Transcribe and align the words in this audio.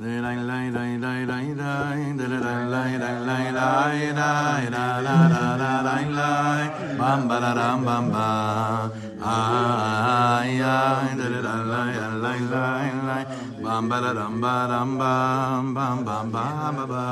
dain 0.00 0.22
lain 0.22 0.46
dain 0.48 0.72
dain 0.74 1.00
dain 1.00 1.26
dain 1.28 1.56
dain 1.56 2.16
dain 2.18 2.70
lain 2.74 2.98
dain 3.00 3.26
lain 3.26 3.54
lain 3.54 4.14
dain 4.18 4.70
na 4.74 4.86
la 5.06 5.18
da 5.32 5.44
da 5.62 5.72
dain 5.86 6.08
lain 6.18 6.68
bam 6.98 7.28
ba 7.28 7.38
ram 7.58 7.84
bam 7.84 8.10
ba 8.10 8.30
a 9.22 10.42
ya 10.60 10.78
dain 11.18 11.42
dain 11.46 11.64
lain 11.70 12.22
lain 12.24 12.42
dain 12.54 13.03
Bam 13.64 13.88
ba 13.88 13.96
da 14.04 14.12
dam 14.18 14.40
ba 14.40 14.54
dam 14.70 14.98
bam 15.00 15.74
bam 15.74 16.04
bam 16.04 16.30
bam 16.34 16.76
ba 16.76 16.84
ba. 16.92 17.06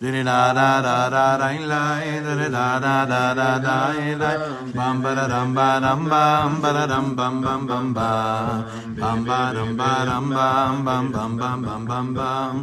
Da 0.00 0.08
da 0.12 0.52
da 0.58 0.70
da 0.86 1.08
da 1.14 1.26
da 1.40 1.48
la 1.70 1.84
da 2.26 2.34
da 2.54 2.68
da 2.84 2.96
da 3.10 3.22
da 3.38 3.58
da 3.66 3.76
la. 4.20 4.30
Bam 4.76 4.96
ba 5.02 5.10
da 5.18 5.26
dam 5.32 5.54
ba 5.54 5.68
dam 5.84 6.00
bam 6.12 6.60
ba 6.62 6.70
da 6.76 6.84
dam 6.92 7.06
bam 7.18 7.34
bam 7.44 7.66
bam 7.66 7.86
ba. 7.96 8.10
Bam 9.00 9.24
ba 9.28 9.40
dam 9.56 9.70
ba 9.80 9.90
dam 10.08 10.24
bam 10.36 10.84
bam 10.86 11.04
bam 11.14 11.32
bam 11.40 11.58
bam 11.66 11.82
bam 11.90 12.06
bam. 12.18 12.54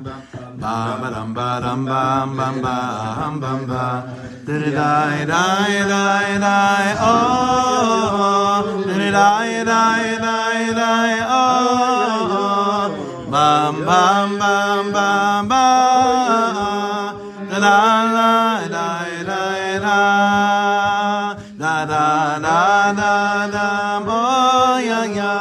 Ba 0.62 0.76
ba 1.02 1.10
dam 1.16 1.30
ba 1.38 1.50
dam 1.64 1.86
bam 1.92 2.28
bam 2.38 2.56
bam 2.66 3.34
bam 3.44 3.60
ba. 3.72 3.86
Da 4.46 4.56
da 4.60 5.16
da 5.32 5.46
da 5.92 6.04
da 6.44 6.58
oh. 7.10 7.44
Da 8.88 8.96
da 9.16 9.30
da 9.70 9.82
da 10.24 10.44
da 10.80 10.92
oh. 11.40 12.43
bam 13.34 13.76
bam 13.88 14.30
bam 14.42 14.92
bam 14.96 15.48
bam 15.50 15.74
la 17.64 17.80
la 18.16 18.32
la 18.74 18.88
la 19.30 19.42
la 19.86 20.02
da 21.62 21.76
da 21.92 22.06
da 22.46 22.60
da 23.00 23.14
da 23.56 23.68
bo 24.08 24.20
ya 24.90 25.02
ya 25.18 25.36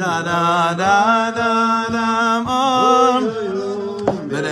da 0.00 0.12
da 0.28 0.42
da 0.80 0.96
da 1.38 1.52
da 1.96 2.08
bo 2.46 2.60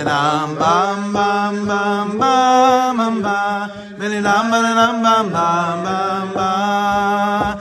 bam 0.09 0.49
bam 0.59 0.97
bam 1.29 1.53
bam 1.69 2.07
bam 2.19 2.41
bam 2.99 3.15
bam 3.23 3.45
bam 4.23 4.45
bam 4.51 4.95
bam 5.05 5.25
bam 5.35 5.75
bam 5.85 6.27
bam 6.37 7.59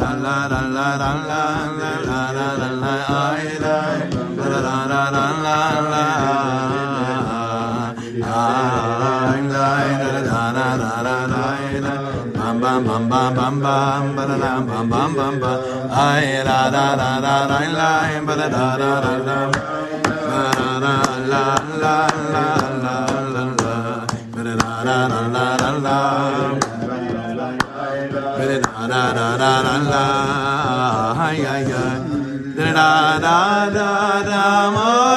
la 0.00 0.10
la 0.24 0.36
la 0.52 0.88
la 1.02 1.10
la 1.30 1.35
bam 13.36 13.54
bam 13.64 14.04
ba 14.16 14.22
da 14.30 14.36
da 14.44 14.52
bam 14.68 14.86
bam 14.92 15.10
bam 15.18 15.34
ba 15.42 15.52
ai 16.06 16.26
la 16.48 16.58
la 16.74 16.86
la 17.00 17.10
la 17.24 17.34
la 17.50 17.58
la 17.78 17.90
ba 18.26 18.34
da 18.40 18.46
da 18.54 18.66
da 18.80 18.90
da 19.04 19.12
da 19.28 19.38
ba 19.52 20.40
da 20.54 20.70
da 20.84 20.94
la 21.32 21.32
la 21.32 21.44
la 21.82 21.96
la 22.34 22.46
la 22.84 22.84
la 22.84 22.96
ba 24.34 24.40
da 24.46 24.54
da 24.60 24.70
da 24.86 24.98
da 25.08 25.18
da 25.34 25.46
da 25.62 25.70
la 25.86 25.98
ba 28.36 28.44
da 28.50 28.56
da 28.90 29.02
da 29.16 29.26
da 29.42 29.52
da 29.66 29.74
la 29.92 30.04
ai 31.26 31.38
ai 31.54 31.64
ai 31.82 31.96
da 32.56 32.66
da 32.78 32.90
da 33.24 33.38
da 33.76 33.90
da 34.30 34.44
ma 34.74 35.15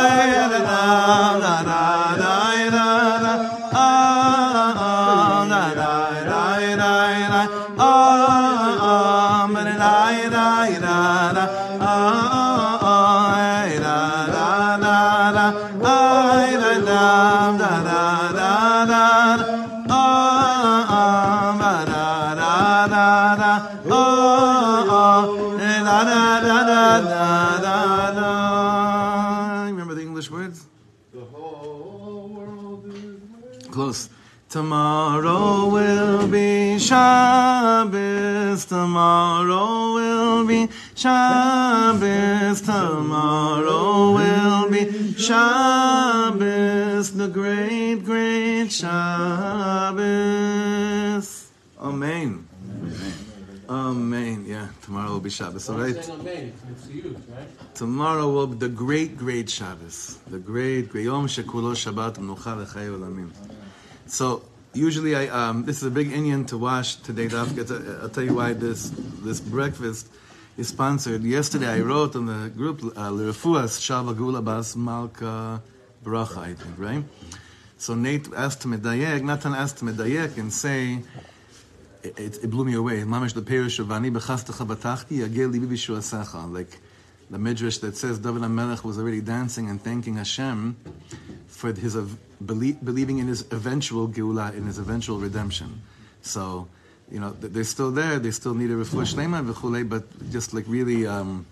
da 22.87 23.35
da. 23.35 23.51
Oh, 23.85 24.85
oh, 24.89 25.57
da 25.57 26.03
da 26.03 26.39
da 26.41 26.61
da 26.67 27.01
da 27.01 27.59
da 27.61 28.11
da. 28.11 29.63
Remember 29.65 29.95
the 29.95 30.01
English 30.01 30.29
words? 30.31 30.65
The 31.13 31.21
whole 31.21 32.29
world 32.29 32.85
is 32.93 33.67
Close. 33.67 34.09
Tomorrow 34.49 35.69
will 35.69 36.27
be 36.27 36.79
Shabbos. 36.79 38.65
Tomorrow 38.65 39.93
will 39.93 40.43
be 40.47 40.67
Shabbos. 40.95 42.61
Tomorrow 42.61 44.13
will 44.13 44.69
be 44.71 45.13
Shabbos. 45.13 47.11
The 47.13 47.27
great, 47.27 48.03
great 48.03 48.71
Shabbos. 48.71 49.99
Amen. 51.79 52.38
Amen. 53.79 54.43
Yeah, 54.45 54.67
tomorrow 54.81 55.11
will 55.13 55.19
be 55.21 55.29
Shabbos. 55.29 55.69
All 55.69 55.77
right. 55.77 55.95
Saying 55.95 56.19
amen. 56.19 56.53
It's 56.71 56.87
huge, 56.87 57.15
right? 57.29 57.75
Tomorrow 57.75 58.29
will 58.29 58.47
be 58.47 58.57
the 58.57 58.67
great, 58.67 59.17
great 59.17 59.49
Shabbos. 59.49 60.17
The 60.27 60.37
great, 60.37 60.89
great 60.89 61.05
Yom 61.05 61.27
Shekulo 61.27 61.71
Shabbat 61.73 62.15
Menucha 62.17 62.65
Olamim. 62.65 63.31
So 64.05 64.43
usually, 64.73 65.15
I 65.15 65.27
um, 65.27 65.63
this 65.63 65.77
is 65.77 65.83
a 65.83 65.91
big 65.91 66.11
Indian 66.11 66.45
to 66.47 66.57
wash 66.57 66.97
today. 66.97 67.29
I'll 67.31 68.09
tell 68.09 68.23
you 68.23 68.35
why 68.35 68.51
this 68.51 68.91
this 69.23 69.39
breakfast 69.39 70.09
is 70.57 70.67
sponsored. 70.67 71.23
Yesterday, 71.23 71.69
I 71.69 71.79
wrote 71.79 72.17
on 72.17 72.25
the 72.25 72.49
group 72.49 72.83
uh, 72.83 73.09
L'Refuas 73.11 73.79
Shalva 73.79 74.13
Geula 74.13 74.43
Bas 74.43 74.75
Malka 74.75 75.61
Bracha. 76.03 76.37
I 76.37 76.53
think 76.53 76.77
right. 76.77 77.03
So 77.77 77.95
Nate 77.95 78.27
asked 78.35 78.61
to 78.63 78.67
medayek. 78.67 79.23
Nathan 79.23 79.53
asked 79.53 79.77
to 79.77 79.85
medayek 79.85 80.37
and 80.37 80.51
say. 80.51 80.99
It, 82.01 82.43
it, 82.43 82.49
blew 82.49 82.63
me 82.63 82.75
away. 82.75 83.01
Mamish 83.01 83.33
the 83.33 83.41
parish 83.41 83.79
of 83.79 83.91
Ani 83.91 84.09
bechastecha 84.09 84.65
batachti 84.65 85.19
yagel 85.19 85.53
libi. 85.53 86.53
Like 86.53 86.79
the 87.29 87.37
midrash 87.37 87.79
that 87.79 87.97
says 87.97 88.19
David 88.19 88.41
HaMelech 88.41 88.83
was 88.83 88.97
already 88.97 89.21
dancing 89.21 89.69
and 89.69 89.81
thanking 89.81 90.15
Hashem 90.15 90.77
for 91.47 91.73
his 91.73 91.95
belie- 91.95 92.77
believing 92.81 93.19
in 93.19 93.27
his 93.27 93.41
eventual 93.51 94.07
geula, 94.07 94.55
in 94.55 94.65
his 94.65 94.77
eventual 94.77 95.19
redemption. 95.19 95.81
So, 96.21 96.67
you 97.11 97.19
know, 97.19 97.31
they're 97.31 97.63
still 97.65 97.91
there. 97.91 98.17
They 98.17 98.31
still 98.31 98.53
need 98.53 98.71
a 98.71 98.75
refuah 98.75 99.13
shlema 99.13 99.45
v'chulei, 99.45 99.87
but 99.87 100.31
just 100.31 100.53
like 100.53 100.65
really 100.67 101.05
um, 101.05 101.45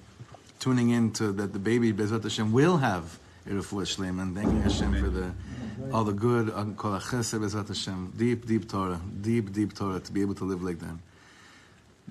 tuning 0.59 0.91
into 0.91 1.31
that 1.33 1.53
the 1.53 1.59
baby 1.59 1.91
Bezrat 1.91 2.23
Hashem 2.23 2.51
will 2.51 2.77
have 2.77 3.19
a 3.45 3.49
refuah 3.49 3.83
shlema 3.83 4.21
and 4.21 4.35
thanking 4.35 4.61
Hashem 4.61 4.93
for 4.99 5.09
the 5.09 5.31
all 5.91 6.03
the 6.03 6.13
good. 6.13 6.47
Deep, 8.17 8.45
deep 8.45 8.69
Torah, 8.69 9.01
deep, 9.21 9.53
deep 9.53 9.75
Torah 9.75 9.99
to 9.99 10.11
be 10.11 10.21
able 10.21 10.35
to 10.35 10.43
live 10.43 10.63
like 10.63 10.79
that. 10.79 10.97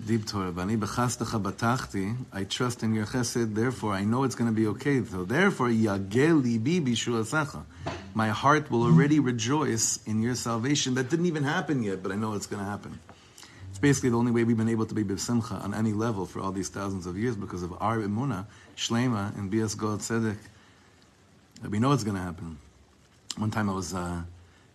Deep 0.07 0.27
Torah. 0.27 0.53
I 0.57 2.45
trust 2.45 2.83
in 2.83 2.95
your 2.95 3.07
chesed. 3.07 3.55
Therefore, 3.55 3.95
I 3.95 4.05
know 4.05 4.25
it's 4.25 4.35
going 4.35 4.51
to 4.51 4.55
be 4.55 4.67
okay. 4.69 5.03
So 5.05 5.25
therefore. 5.25 5.71
My 8.15 8.29
heart 8.29 8.71
will 8.71 8.83
already 8.83 9.21
rejoice 9.21 9.99
in 10.07 10.23
your 10.23 10.35
salvation. 10.35 10.95
That 10.95 11.11
didn't 11.11 11.27
even 11.27 11.45
happen 11.45 11.83
yet, 11.83 12.03
but 12.03 12.13
I 12.13 12.17
know 12.17 12.35
it's 12.35 12.47
going 12.47 12.63
to 12.63 12.69
happen. 12.69 12.99
It's 13.71 13.79
basically 13.79 14.09
the 14.09 14.17
only 14.17 14.33
way 14.33 14.43
we've 14.45 14.57
been 14.57 14.71
able 14.71 14.87
to 14.87 14.95
be 14.95 15.05
b'simcha 15.05 15.63
on 15.63 15.75
any 15.75 15.93
level 15.93 16.25
for 16.25 16.41
all 16.41 16.51
these 16.51 16.71
thousands 16.71 17.07
of 17.07 17.19
years 17.19 17.37
because 17.37 17.63
of 17.63 17.75
our 17.79 17.99
imuna, 17.99 18.47
shlema, 18.75 19.37
and 19.37 19.51
bias 19.51 19.75
God 19.75 19.99
tzedek. 19.99 20.39
We 21.69 21.79
know 21.79 21.93
it's 21.93 22.03
going 22.05 22.17
to 22.17 22.23
happen. 22.23 22.59
One 23.37 23.51
time 23.51 23.69
I 23.69 23.75
was 23.75 23.93
uh, 23.93 24.23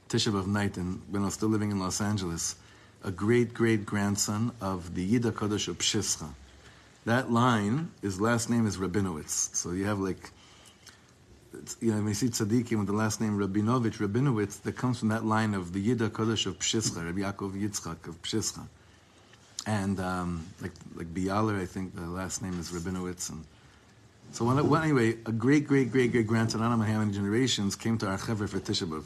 Tisha 0.08 0.32
B'av 0.32 0.46
night, 0.46 0.78
and 0.78 1.02
when 1.10 1.24
I 1.24 1.26
was 1.26 1.34
still 1.34 1.50
living 1.50 1.72
in 1.72 1.80
Los 1.80 2.00
Angeles, 2.00 2.56
a 3.04 3.10
great 3.10 3.56
great 3.56 3.88
grandson 3.88 4.52
of 4.62 4.94
the 4.94 5.20
Yida 5.20 5.32
Kodesh 5.32 5.68
of 5.68 5.80
Pshischa. 5.80 6.30
That 7.06 7.32
line, 7.32 7.90
his 8.04 8.22
last 8.22 8.52
name 8.52 8.68
is 8.68 8.78
Rabinowitz. 8.78 9.56
So 9.56 9.72
you 9.72 9.86
have 9.86 9.98
like, 9.98 10.30
you 11.80 11.90
know, 11.90 11.98
when 11.98 12.10
you 12.10 12.14
see 12.14 12.28
tzaddikim 12.28 12.78
with 12.78 12.86
the 12.86 12.94
last 12.94 13.20
name 13.20 13.40
Rabinovich, 13.40 13.98
Rabinowitz, 13.98 14.62
that 14.62 14.78
comes 14.78 15.00
from 15.00 15.08
that 15.08 15.26
line 15.26 15.56
of 15.56 15.74
the 15.74 15.84
Yida 15.84 16.10
Kodesh 16.10 16.46
of 16.46 16.60
Pshischa, 16.60 17.04
Rabbi 17.04 17.22
Yaakov 17.22 17.60
Yitzchak 17.60 18.08
of 18.08 18.22
Pshischa. 18.22 18.68
And 19.66 20.00
um, 20.00 20.46
like 20.62 20.74
like 20.94 21.12
Bialer, 21.12 21.60
I 21.60 21.66
think 21.66 21.96
the 21.96 22.02
last 22.02 22.44
name 22.44 22.60
is 22.60 22.70
Rabinowitz. 22.70 23.32
And 23.32 23.44
so 24.32 24.46
when, 24.46 24.68
well, 24.68 24.82
anyway, 24.82 25.18
a 25.26 25.32
great 25.32 25.68
great 25.68 25.92
great 25.92 26.12
great 26.12 26.28
grandson, 26.28 26.62
I 26.62 26.70
don't 26.70 26.80
know 26.80 26.86
how 26.86 27.00
many 27.00 27.12
generations, 27.12 27.76
came 27.76 27.98
to 28.00 28.08
our 28.08 28.18
chever 28.18 28.48
for 28.48 28.60
Tisha 28.60 29.04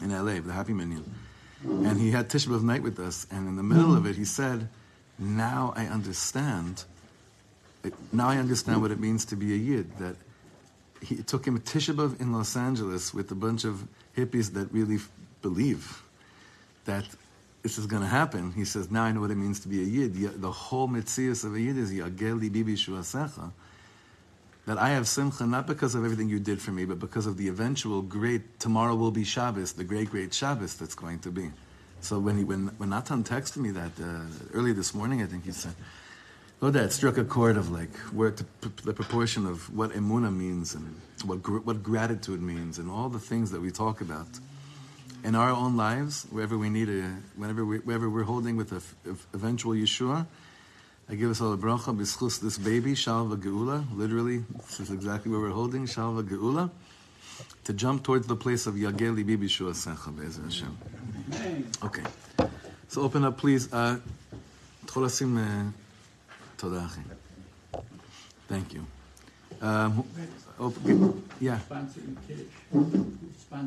in 0.00 0.12
L.A., 0.12 0.40
the 0.40 0.52
Happy 0.52 0.72
Minyan. 0.72 1.04
And 1.64 1.98
he 2.00 2.10
had 2.10 2.28
Tisha 2.28 2.62
night 2.62 2.82
with 2.82 2.98
us, 3.00 3.26
and 3.30 3.48
in 3.48 3.56
the 3.56 3.62
middle 3.62 3.96
of 3.96 4.06
it, 4.06 4.16
he 4.16 4.24
said, 4.24 4.68
"Now 5.18 5.72
I 5.76 5.86
understand. 5.86 6.84
Now 8.12 8.28
I 8.28 8.36
understand 8.36 8.80
what 8.80 8.90
it 8.90 9.00
means 9.00 9.24
to 9.26 9.36
be 9.36 9.54
a 9.54 9.56
yid. 9.56 9.96
That 9.98 10.16
he 11.02 11.16
took 11.16 11.46
him 11.46 11.58
Tisha 11.60 12.20
in 12.20 12.32
Los 12.32 12.56
Angeles 12.56 13.12
with 13.12 13.30
a 13.30 13.34
bunch 13.34 13.64
of 13.64 13.86
hippies 14.16 14.52
that 14.54 14.72
really 14.72 14.98
believe 15.42 16.02
that 16.84 17.04
this 17.62 17.78
is 17.78 17.86
going 17.86 18.02
to 18.02 18.08
happen. 18.08 18.52
He 18.52 18.64
says, 18.64 18.90
now 18.90 19.04
I 19.04 19.12
know 19.12 19.20
what 19.20 19.30
it 19.30 19.36
means 19.36 19.60
to 19.60 19.68
be 19.68 19.80
a 19.80 19.84
yid. 19.84 20.14
The 20.40 20.50
whole 20.50 20.88
mitzias 20.88 21.44
of 21.44 21.54
a 21.54 21.60
yid 21.60 21.76
is 21.76 21.92
yagel 21.92 22.40
libi 22.40 22.64
b'shuasecha. 22.64 23.52
That 24.68 24.76
I 24.76 24.90
have 24.90 25.08
simcha 25.08 25.46
not 25.46 25.66
because 25.66 25.94
of 25.94 26.04
everything 26.04 26.28
you 26.28 26.38
did 26.38 26.60
for 26.60 26.72
me, 26.72 26.84
but 26.84 26.98
because 26.98 27.24
of 27.24 27.38
the 27.38 27.48
eventual 27.48 28.02
great 28.02 28.60
tomorrow 28.60 28.94
will 28.94 29.10
be 29.10 29.24
Shabbos, 29.24 29.72
the 29.72 29.82
great 29.82 30.10
great 30.10 30.34
Shabbos 30.34 30.74
that's 30.74 30.94
going 30.94 31.20
to 31.20 31.30
be. 31.30 31.50
So 32.02 32.18
when 32.18 32.36
he 32.36 32.44
when 32.44 32.66
when 32.76 32.90
Natan 32.90 33.24
texted 33.24 33.56
me 33.56 33.70
that 33.70 33.92
uh, 33.98 34.26
early 34.52 34.74
this 34.74 34.92
morning, 34.92 35.22
I 35.22 35.24
think 35.24 35.46
he 35.46 35.52
said, 35.52 35.72
"Oh, 36.60 36.68
that 36.68 36.92
struck 36.92 37.16
a 37.16 37.24
chord 37.24 37.56
of 37.56 37.70
like 37.70 37.96
where 38.12 38.30
to, 38.30 38.44
the 38.84 38.92
proportion 38.92 39.46
of 39.46 39.74
what 39.74 39.92
emuna 39.92 40.30
means 40.36 40.74
and 40.74 41.00
what 41.24 41.42
gr- 41.42 41.64
what 41.64 41.82
gratitude 41.82 42.42
means 42.42 42.78
and 42.78 42.90
all 42.90 43.08
the 43.08 43.18
things 43.18 43.50
that 43.52 43.62
we 43.62 43.70
talk 43.70 44.02
about." 44.02 44.28
in 45.24 45.34
our 45.34 45.50
own 45.50 45.76
lives, 45.76 46.28
wherever 46.30 46.56
we 46.56 46.70
need 46.70 46.88
a, 46.88 47.02
whenever 47.34 47.64
we, 47.64 47.78
wherever 47.78 48.08
we're 48.08 48.22
holding 48.22 48.54
with 48.56 48.70
a 48.70 48.76
f- 48.76 49.26
eventual 49.34 49.72
Yeshua, 49.72 50.24
I 51.10 51.14
give 51.14 51.30
us 51.30 51.40
all 51.40 51.54
a 51.54 51.56
bracha 51.56 51.96
b'schus 51.96 52.38
this 52.38 52.58
baby, 52.58 52.92
Shalva 52.92 53.36
Geula. 53.36 53.82
Literally, 53.96 54.44
this 54.66 54.80
is 54.80 54.90
exactly 54.90 55.30
where 55.30 55.40
we're 55.40 55.48
holding, 55.48 55.86
Shalva 55.86 56.22
Geula. 56.22 56.70
To 57.64 57.72
jump 57.72 58.02
towards 58.02 58.26
the 58.26 58.36
place 58.36 58.66
of 58.66 58.74
Yageli 58.74 59.24
Bibi 59.24 59.48
Shua 59.48 59.72
Secha 59.72 60.14
Be'ezer 60.14 60.42
Hashem. 60.42 60.76
Okay. 61.82 62.02
So 62.88 63.02
open 63.02 63.24
up, 63.24 63.38
please. 63.38 63.72
Uh, 63.72 63.98
uh 64.94 65.08
Thank 68.48 68.74
you. 68.74 68.86
Um, 69.62 70.04
open, 70.58 71.22
yeah. 71.40 71.58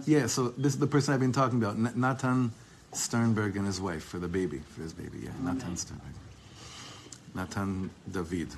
Yeah, 0.05 0.27
so 0.27 0.49
this 0.49 0.73
is 0.73 0.79
the 0.79 0.87
person 0.87 1.13
I've 1.13 1.19
been 1.19 1.31
talking 1.31 1.63
about, 1.63 1.77
Nathan 1.95 2.51
Sternberg 2.93 3.55
and 3.57 3.65
his 3.65 3.81
wife 3.81 4.03
for 4.03 4.19
the 4.19 4.27
baby, 4.27 4.59
for 4.75 4.81
his 4.81 4.93
baby. 4.93 5.19
Yeah, 5.23 5.31
Nathan 5.41 5.75
Sternberg. 5.75 6.13
Natan 7.35 7.89
David. 8.11 8.49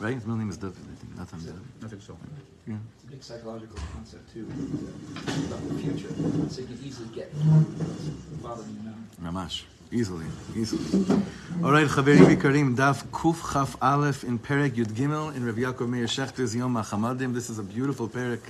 Right? 0.00 0.14
His 0.14 0.24
middle 0.24 0.36
name 0.36 0.50
is 0.50 0.56
David, 0.56 0.78
I 0.92 0.94
think. 0.96 1.18
Natan 1.18 1.38
David. 1.40 1.62
I 1.84 1.88
think 1.88 2.02
so. 2.02 2.16
Yeah. 2.66 2.74
It's 2.94 3.04
a 3.04 3.06
big 3.08 3.22
psychological 3.22 3.78
concept 3.92 4.32
too 4.32 4.46
about 5.46 5.68
the 5.68 5.74
future. 5.74 6.08
So 6.48 6.60
you 6.62 6.66
can 6.68 6.78
easily 6.84 7.08
get 7.14 7.32
bothering 8.42 8.76
you 8.76 8.90
now. 8.90 9.30
Mamash. 9.30 9.64
Easily, 9.92 10.26
easily. 10.54 11.04
All 11.64 11.72
right, 11.72 11.88
Chaverim 11.88 12.36
Ikarim, 12.36 12.76
Daf 12.76 13.02
Kuf 13.06 13.52
Chaf 13.52 13.76
Aleph 13.82 14.22
in 14.22 14.38
Perek 14.38 14.70
Yud 14.70 14.92
Gimel 14.92 15.34
in 15.34 15.44
Rav 15.44 15.56
Yaakov 15.56 15.88
Meir 15.88 16.04
Shechter's 16.04 16.54
Yom 16.54 16.76
HaChamadim. 16.76 17.34
This 17.34 17.50
is 17.50 17.58
a 17.58 17.64
beautiful 17.64 18.08
Perek. 18.08 18.40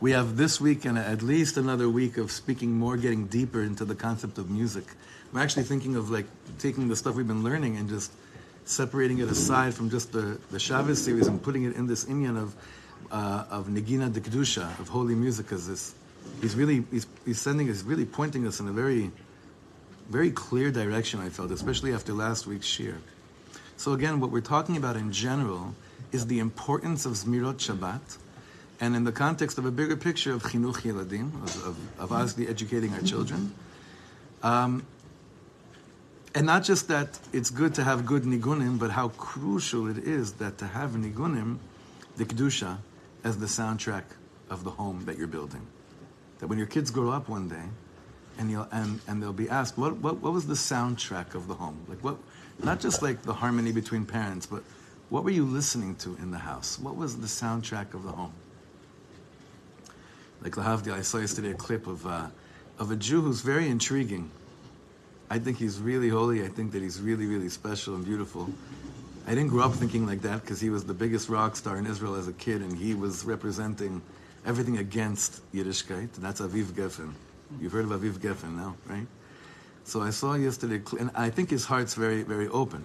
We 0.00 0.10
have 0.10 0.36
this 0.36 0.60
week 0.60 0.84
and 0.86 0.98
at 0.98 1.22
least 1.22 1.56
another 1.56 1.88
week 1.88 2.16
of 2.16 2.32
speaking 2.32 2.72
more, 2.72 2.96
getting 2.96 3.26
deeper 3.26 3.62
into 3.62 3.84
the 3.84 3.94
concept 3.94 4.36
of 4.38 4.50
music. 4.50 4.84
I'm 5.32 5.38
actually 5.38 5.62
thinking 5.62 5.94
of 5.94 6.10
like 6.10 6.26
taking 6.58 6.88
the 6.88 6.96
stuff 6.96 7.14
we've 7.14 7.28
been 7.28 7.44
learning 7.44 7.76
and 7.76 7.88
just 7.88 8.10
separating 8.64 9.18
it 9.18 9.28
aside 9.28 9.74
from 9.74 9.90
just 9.90 10.12
the, 10.12 10.38
the 10.50 10.58
Shabbos 10.58 11.02
series 11.02 11.26
and 11.26 11.42
putting 11.42 11.64
it 11.64 11.76
in 11.76 11.86
this 11.86 12.04
Inyan 12.04 12.40
of 12.40 12.54
uh, 13.10 13.44
of 13.50 13.66
Negina 13.66 14.12
de 14.12 14.20
Kedusha, 14.20 14.78
of 14.78 14.88
holy 14.88 15.14
music, 15.14 15.46
because 15.46 15.66
this 15.66 15.94
he's 16.40 16.54
really 16.54 16.84
he's, 16.90 17.06
he's 17.24 17.40
sending 17.40 17.68
us, 17.70 17.82
really 17.82 18.04
pointing 18.04 18.46
us 18.46 18.60
in 18.60 18.68
a 18.68 18.72
very 18.72 19.10
very 20.08 20.30
clear 20.30 20.70
direction, 20.70 21.20
I 21.20 21.28
felt, 21.28 21.50
especially 21.50 21.92
after 21.94 22.12
last 22.12 22.46
week's 22.46 22.66
shir. 22.66 22.96
So 23.76 23.92
again, 23.92 24.20
what 24.20 24.30
we're 24.30 24.40
talking 24.40 24.76
about 24.76 24.96
in 24.96 25.12
general 25.12 25.74
is 26.12 26.26
the 26.26 26.40
importance 26.40 27.06
of 27.06 27.12
Zmirot 27.12 27.58
Shabbat, 27.58 28.18
and 28.80 28.96
in 28.96 29.04
the 29.04 29.12
context 29.12 29.56
of 29.58 29.66
a 29.66 29.70
bigger 29.70 29.96
picture 29.96 30.32
of 30.32 30.42
Chinuch 30.42 30.82
Yeladim, 30.82 31.32
of, 31.42 31.66
of, 31.66 32.00
of 32.00 32.12
obviously 32.12 32.48
educating 32.48 32.92
our 32.94 33.02
children. 33.02 33.54
Um, 34.42 34.84
and 36.34 36.46
not 36.46 36.62
just 36.62 36.88
that 36.88 37.18
it's 37.32 37.50
good 37.50 37.74
to 37.74 37.84
have 37.84 38.06
good 38.06 38.22
nigunim, 38.22 38.78
but 38.78 38.90
how 38.90 39.08
crucial 39.08 39.88
it 39.88 39.98
is 39.98 40.34
that 40.34 40.58
to 40.58 40.66
have 40.66 40.90
nigunim, 40.92 41.58
the 42.16 42.24
kedusha, 42.24 42.78
as 43.24 43.38
the 43.38 43.46
soundtrack 43.46 44.04
of 44.48 44.64
the 44.64 44.70
home 44.70 45.04
that 45.06 45.18
you're 45.18 45.26
building. 45.26 45.66
That 46.38 46.46
when 46.46 46.58
your 46.58 46.66
kids 46.66 46.90
grow 46.90 47.10
up 47.10 47.28
one 47.28 47.48
day, 47.48 47.64
and 48.38 48.50
you'll 48.50 48.68
and, 48.72 49.00
and 49.06 49.22
they'll 49.22 49.32
be 49.32 49.48
asked, 49.48 49.76
what, 49.76 49.96
what 49.98 50.18
what 50.18 50.32
was 50.32 50.46
the 50.46 50.54
soundtrack 50.54 51.34
of 51.34 51.48
the 51.48 51.54
home? 51.54 51.78
Like 51.88 52.02
what 52.02 52.16
not 52.62 52.80
just 52.80 53.02
like 53.02 53.22
the 53.22 53.34
harmony 53.34 53.72
between 53.72 54.06
parents, 54.06 54.46
but 54.46 54.62
what 55.10 55.24
were 55.24 55.30
you 55.30 55.44
listening 55.44 55.96
to 55.96 56.16
in 56.16 56.30
the 56.30 56.38
house? 56.38 56.78
What 56.78 56.96
was 56.96 57.18
the 57.18 57.26
soundtrack 57.26 57.94
of 57.94 58.04
the 58.04 58.12
home? 58.12 58.32
Like 60.42 60.52
Lahavdi, 60.52 60.92
I 60.92 61.02
saw 61.02 61.18
yesterday 61.18 61.50
a 61.50 61.54
clip 61.54 61.86
of 61.86 62.06
uh, 62.06 62.28
of 62.78 62.90
a 62.90 62.96
Jew 62.96 63.20
who's 63.20 63.42
very 63.42 63.68
intriguing. 63.68 64.30
I 65.32 65.38
think 65.38 65.58
he's 65.58 65.78
really 65.78 66.08
holy. 66.08 66.44
I 66.44 66.48
think 66.48 66.72
that 66.72 66.82
he's 66.82 67.00
really, 67.00 67.26
really 67.26 67.48
special 67.48 67.94
and 67.94 68.04
beautiful. 68.04 68.50
I 69.28 69.30
didn't 69.30 69.50
grow 69.50 69.64
up 69.64 69.74
thinking 69.74 70.04
like 70.04 70.22
that 70.22 70.40
because 70.40 70.60
he 70.60 70.70
was 70.70 70.84
the 70.84 70.94
biggest 70.94 71.28
rock 71.28 71.54
star 71.54 71.76
in 71.76 71.86
Israel 71.86 72.16
as 72.16 72.26
a 72.26 72.32
kid, 72.32 72.62
and 72.62 72.76
he 72.76 72.94
was 72.94 73.24
representing 73.24 74.02
everything 74.44 74.78
against 74.78 75.40
Yiddishkeit. 75.52 76.12
That's 76.14 76.40
Aviv 76.40 76.72
Geffen. 76.72 77.12
You've 77.60 77.70
heard 77.70 77.84
of 77.84 77.92
Aviv 77.92 78.14
Geffen 78.14 78.56
now, 78.56 78.74
right? 78.86 79.06
So 79.84 80.02
I 80.02 80.10
saw 80.10 80.34
yesterday, 80.34 80.82
and 80.98 81.12
I 81.14 81.30
think 81.30 81.50
his 81.50 81.64
heart's 81.64 81.94
very, 81.94 82.24
very 82.24 82.48
open. 82.48 82.84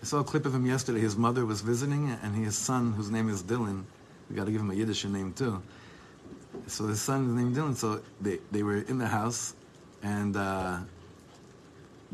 I 0.00 0.04
saw 0.04 0.20
a 0.20 0.24
clip 0.24 0.46
of 0.46 0.54
him 0.54 0.66
yesterday. 0.66 1.00
His 1.00 1.16
mother 1.16 1.44
was 1.44 1.60
visiting, 1.60 2.16
and 2.22 2.36
his 2.36 2.56
son, 2.56 2.92
whose 2.92 3.10
name 3.10 3.28
is 3.28 3.42
Dylan, 3.42 3.82
we 4.30 4.36
got 4.36 4.44
to 4.46 4.52
give 4.52 4.60
him 4.60 4.70
a 4.70 4.74
Yiddish 4.74 5.04
name 5.06 5.32
too. 5.32 5.60
So 6.68 6.86
his 6.86 7.00
son 7.00 7.30
is 7.30 7.34
named 7.34 7.56
Dylan. 7.56 7.74
So 7.74 8.00
they, 8.20 8.38
they 8.52 8.62
were 8.62 8.78
in 8.78 8.98
the 8.98 9.08
house, 9.08 9.54
and 10.02 10.36
uh, 10.36 10.78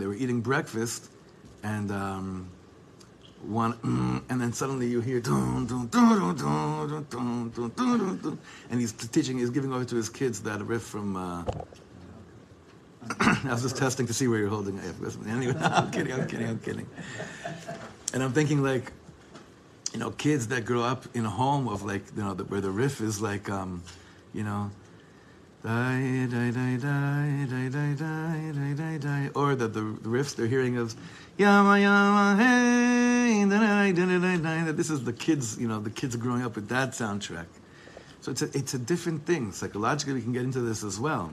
they 0.00 0.06
were 0.06 0.14
eating 0.14 0.40
breakfast, 0.40 1.10
and 1.62 1.90
um, 1.92 2.48
one, 3.42 4.22
and 4.28 4.40
then 4.40 4.52
suddenly 4.52 4.86
you 4.86 5.00
hear, 5.00 5.20
and 8.70 8.80
he's 8.80 8.92
teaching, 8.92 9.38
he's 9.38 9.50
giving 9.50 9.72
over 9.72 9.84
to 9.84 9.96
his 9.96 10.08
kids 10.08 10.42
that 10.42 10.60
riff 10.62 10.82
from. 10.82 11.16
Uh, 11.16 11.44
I 13.10 13.52
was 13.52 13.62
just 13.62 13.76
testing 13.76 14.06
to 14.06 14.12
see 14.12 14.28
where 14.28 14.38
you're 14.38 14.48
holding. 14.48 14.78
Anyway, 15.26 15.54
I'm 15.60 15.90
kidding, 15.90 16.12
I'm 16.12 16.26
kidding, 16.26 16.48
I'm 16.48 16.58
kidding. 16.58 16.86
And 18.12 18.22
I'm 18.22 18.32
thinking, 18.32 18.62
like, 18.62 18.92
you 19.92 19.98
know, 19.98 20.10
kids 20.10 20.48
that 20.48 20.64
grow 20.64 20.82
up 20.82 21.04
in 21.14 21.24
a 21.24 21.30
home 21.30 21.68
of 21.68 21.82
like, 21.82 22.02
you 22.16 22.22
know, 22.22 22.34
where 22.34 22.60
the 22.60 22.70
riff 22.70 23.00
is 23.00 23.20
like, 23.20 23.48
um, 23.48 23.82
you 24.32 24.44
know, 24.44 24.70
die, 25.62 26.26
die, 26.30 26.50
die, 26.50 26.76
die, 26.76 27.46
die, 27.48 27.68
die, 27.68 28.52
die, 28.52 28.74
die, 28.74 28.98
die, 28.98 29.30
or 29.34 29.54
that 29.54 29.74
the, 29.74 29.80
riffs 29.80 30.34
they're 30.34 30.46
hearing 30.46 30.78
of 30.78 30.94
yama, 31.36 31.78
yama, 31.78 32.42
hey, 32.42 33.44
da, 33.48 33.92
da, 33.92 34.72
this 34.72 34.90
is 34.90 35.04
the 35.04 35.12
kids, 35.12 35.58
you 35.58 35.68
know, 35.68 35.80
the 35.80 35.90
kids 35.90 36.16
growing 36.16 36.42
up 36.42 36.54
with 36.54 36.68
that 36.68 36.90
soundtrack. 36.90 37.46
So 38.22 38.30
it's 38.30 38.42
a, 38.42 38.46
it's 38.56 38.74
a 38.74 38.78
different 38.78 39.26
thing. 39.26 39.52
Psychologically, 39.52 40.14
we 40.14 40.22
can 40.22 40.32
get 40.32 40.42
into 40.42 40.60
this 40.60 40.82
as 40.82 40.98
well. 40.98 41.32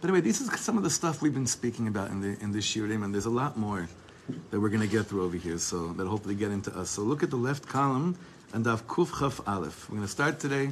But 0.00 0.10
anyway, 0.10 0.20
this 0.20 0.40
is 0.40 0.60
some 0.60 0.76
of 0.76 0.82
the 0.82 0.90
stuff 0.90 1.22
we've 1.22 1.34
been 1.34 1.46
speaking 1.46 1.88
about 1.88 2.10
in 2.10 2.20
the 2.20 2.36
in 2.42 2.52
this 2.52 2.66
shiurim, 2.66 3.04
and 3.04 3.12
there's 3.14 3.26
a 3.26 3.30
lot 3.30 3.56
more 3.56 3.88
that 4.50 4.60
we're 4.60 4.68
going 4.68 4.80
to 4.80 4.86
get 4.86 5.06
through 5.06 5.24
over 5.24 5.36
here. 5.36 5.58
So 5.58 5.92
that 5.94 6.06
hopefully 6.06 6.34
get 6.34 6.50
into 6.50 6.76
us. 6.76 6.90
So 6.90 7.02
look 7.02 7.22
at 7.22 7.30
the 7.30 7.36
left 7.36 7.66
column 7.66 8.16
and 8.52 8.64
Daf 8.64 8.82
Kuf 8.82 9.18
Chaf 9.18 9.40
Aleph. 9.48 9.88
We're 9.88 9.96
going 9.96 10.06
to 10.06 10.12
start 10.12 10.38
today 10.38 10.70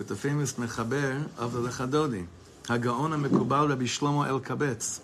with 0.00 0.08
the 0.08 0.16
famous 0.16 0.54
mechaber 0.54 1.28
of 1.38 1.52
the 1.52 1.60
Lechadodi, 1.60 2.26
Hagaon 2.64 3.14
HaMekubal 3.14 3.68
Rabbi 3.68 3.84
Shlomo 3.84 4.26
El 4.26 4.40
Kabetz. 4.40 5.00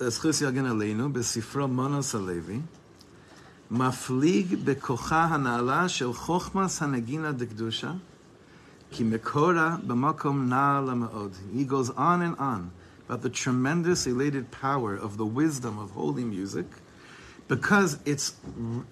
זכוס 0.00 0.40
יגן 0.40 0.66
עלינו 0.66 1.12
בספרו 1.12 1.68
מונוס 1.68 2.14
הלוי, 2.14 2.60
מפליג 3.70 4.56
בכוחה 4.64 5.24
הנעלה 5.24 5.88
של 5.88 6.12
חוכמס 6.12 6.82
הנגינה 6.82 7.32
דקדושה, 7.32 7.92
כי 8.90 9.04
מקורה 9.04 9.76
במקום 9.86 10.48
נעלה 10.48 10.94
מאוד. 10.94 11.32
He 11.54 11.64
goes 11.64 11.90
on 11.90 12.20
and 12.22 12.38
on 12.38 12.70
about 13.08 13.22
the 13.22 13.30
tremendous 13.30 14.06
elated 14.06 14.50
power 14.50 14.94
of 14.94 15.16
the 15.16 15.24
wisdom 15.24 15.78
of 15.78 15.90
holy 15.92 16.24
music, 16.24 16.66
because 17.47 17.99
its 18.05 18.33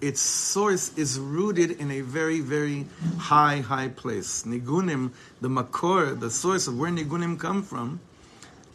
its 0.00 0.20
source 0.20 0.96
is 0.96 1.18
rooted 1.18 1.70
in 1.72 1.90
a 1.90 2.00
very 2.02 2.40
very 2.40 2.86
high 3.18 3.58
high 3.58 3.88
place. 3.88 4.42
Nigunim, 4.42 5.12
the 5.40 5.48
makor, 5.48 6.18
the 6.18 6.30
source 6.30 6.66
of 6.66 6.78
where 6.78 6.90
nigunim 6.90 7.38
come 7.38 7.62
from, 7.62 8.00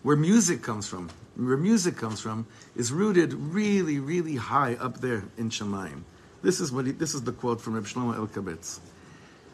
where 0.03 0.15
music 0.15 0.61
comes 0.61 0.87
from, 0.87 1.09
where 1.35 1.57
music 1.57 1.97
comes 1.97 2.19
from, 2.19 2.47
is 2.75 2.91
rooted 2.91 3.33
really 3.33 3.99
really 3.99 4.35
high 4.35 4.73
up 4.75 5.01
there 5.01 5.23
in 5.37 5.49
Shemaim. 5.49 6.03
This 6.41 6.59
is 6.59 6.71
what 6.71 6.85
he, 6.85 6.91
this 6.91 7.13
is 7.13 7.23
the 7.23 7.31
quote 7.31 7.61
from 7.61 7.73
Reb 7.73 7.85
Shlomo 7.85 8.15
Elkabetz. 8.15 8.79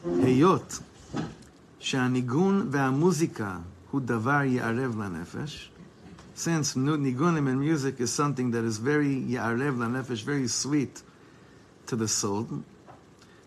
Heyot, 0.05 0.81
shanigun 1.79 2.69
ve'amuzika 2.69 3.63
hu 3.91 4.01
davar 4.01 4.49
yarev 4.49 4.95
la 4.97 5.07
nefesh 5.07 5.70
since 6.41 6.73
nigunim 6.73 7.47
and 7.47 7.59
music 7.59 7.99
is 7.99 8.11
something 8.11 8.49
that 8.49 8.63
is 8.63 8.79
very 8.79 9.15
ya'arev 9.15 9.77
lanefesh, 9.77 10.23
very 10.23 10.47
sweet 10.47 11.03
to 11.85 11.95
the 11.95 12.07
soul, 12.07 12.47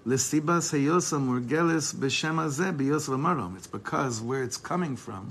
lesibas 0.06 0.70
heyosa 0.70 1.20
murgeles 1.20 1.92
b'shem 1.92 2.36
hazeh 2.36 2.76
b'yosef 2.76 3.08
amarom. 3.08 3.56
It's 3.56 3.66
because 3.66 4.20
where 4.20 4.44
it's 4.44 4.56
coming 4.56 4.94
from 4.94 5.30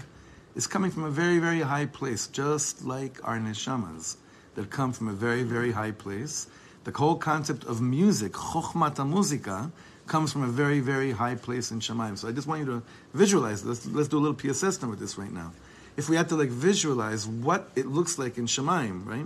is 0.56 0.68
coming 0.68 0.92
from 0.92 1.06
a 1.06 1.10
very, 1.10 1.40
very 1.40 1.62
high 1.62 1.86
place, 1.86 2.28
just 2.28 2.84
like 2.84 3.26
our 3.26 3.38
neshamas 3.38 4.18
that 4.56 4.70
come 4.70 4.92
from 4.92 5.08
a 5.08 5.14
very, 5.14 5.44
very 5.44 5.72
high 5.72 5.92
place. 5.92 6.48
The 6.84 6.92
whole 6.92 7.16
concept 7.16 7.64
of 7.64 7.80
music, 7.80 8.34
chokhmat 8.34 8.96
muzika, 8.96 9.72
comes 10.06 10.34
from 10.34 10.44
a 10.44 10.48
very, 10.48 10.82
very 10.82 11.12
high 11.12 11.36
place 11.36 11.72
in 11.72 11.80
Shemaim. 11.80 12.18
So 12.18 12.28
I 12.28 12.34
just 12.34 12.46
want 12.46 12.60
you 12.60 12.66
to 12.66 12.84
visualize. 13.14 13.64
Let's, 13.64 13.86
let's 13.86 14.10
do 14.10 14.18
a 14.18 14.20
little 14.20 14.54
system 14.54 14.90
with 14.90 15.00
this 15.00 15.18
right 15.18 15.32
now. 15.32 15.54
If 15.96 16.10
we 16.10 16.16
had 16.16 16.30
to 16.30 16.36
like 16.36 16.50
visualize 16.50 17.28
what 17.28 17.70
it 17.76 17.86
looks 17.86 18.18
like 18.18 18.38
in 18.38 18.46
Shemaim, 18.46 19.06
right? 19.06 19.26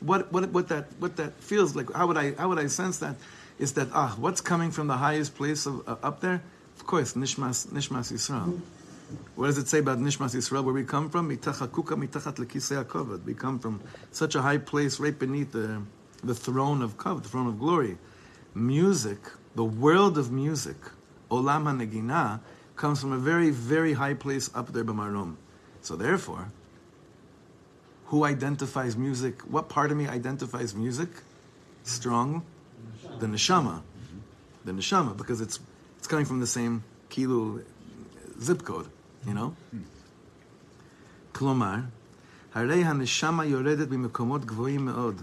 What, 0.00 0.32
what, 0.32 0.50
what, 0.50 0.68
that, 0.68 0.86
what 0.98 1.16
that 1.16 1.34
feels 1.34 1.74
like, 1.74 1.92
how 1.92 2.06
would, 2.06 2.16
I, 2.16 2.32
how 2.34 2.48
would 2.48 2.58
I 2.58 2.68
sense 2.68 2.98
that? 2.98 3.16
Is 3.58 3.72
that, 3.72 3.88
ah, 3.92 4.14
what's 4.18 4.40
coming 4.40 4.70
from 4.70 4.86
the 4.86 4.96
highest 4.96 5.34
place 5.34 5.66
of, 5.66 5.86
uh, 5.88 5.96
up 6.02 6.20
there? 6.20 6.40
Of 6.76 6.86
course, 6.86 7.14
Nishmas, 7.14 7.66
Nishmas 7.68 8.12
Yisrael. 8.12 8.60
What 9.34 9.46
does 9.46 9.58
it 9.58 9.66
say 9.68 9.78
about 9.78 9.98
Nishmas 9.98 10.36
Yisrael, 10.36 10.62
where 10.62 10.74
we 10.74 10.84
come 10.84 11.10
from? 11.10 11.28
We 11.28 11.36
come 13.34 13.58
from 13.58 13.80
such 14.12 14.34
a 14.34 14.42
high 14.42 14.58
place 14.58 15.00
right 15.00 15.18
beneath 15.18 15.52
the, 15.52 15.82
the 16.22 16.34
throne 16.34 16.82
of 16.82 16.96
kavod, 16.98 17.22
the 17.24 17.28
throne 17.28 17.48
of 17.48 17.58
glory. 17.58 17.98
Music, 18.54 19.18
the 19.54 19.64
world 19.64 20.18
of 20.18 20.30
music, 20.30 20.76
olam 21.30 21.64
hanegina, 21.64 22.40
comes 22.76 23.00
from 23.00 23.12
a 23.12 23.18
very, 23.18 23.50
very 23.50 23.94
high 23.94 24.14
place 24.14 24.50
up 24.54 24.72
there 24.72 24.84
b'marom. 24.84 25.34
So 25.87 25.95
therefore, 25.95 26.47
who 28.05 28.23
identifies 28.23 28.95
music? 28.95 29.41
What 29.41 29.69
part 29.69 29.91
of 29.91 29.97
me 29.97 30.07
identifies 30.07 30.73
music? 30.75 31.09
Strong, 31.83 32.43
the 33.19 33.27
neshama, 33.27 33.81
the 34.63 34.71
neshama, 34.71 35.17
because 35.17 35.41
it's 35.41 35.59
it's 35.97 36.07
coming 36.07 36.25
from 36.25 36.39
the 36.39 36.47
same 36.47 36.83
kilu 37.09 37.63
zip 38.41 38.63
code, 38.63 38.87
you 39.27 39.33
know. 39.33 39.55
כלומר, 41.33 41.75
הרי 42.53 42.83
הנשמה 42.83 43.45
יורדת 43.45 43.87
במקומות 43.87 44.45
גבוהים 44.45 44.85
מאוד. 44.85 45.21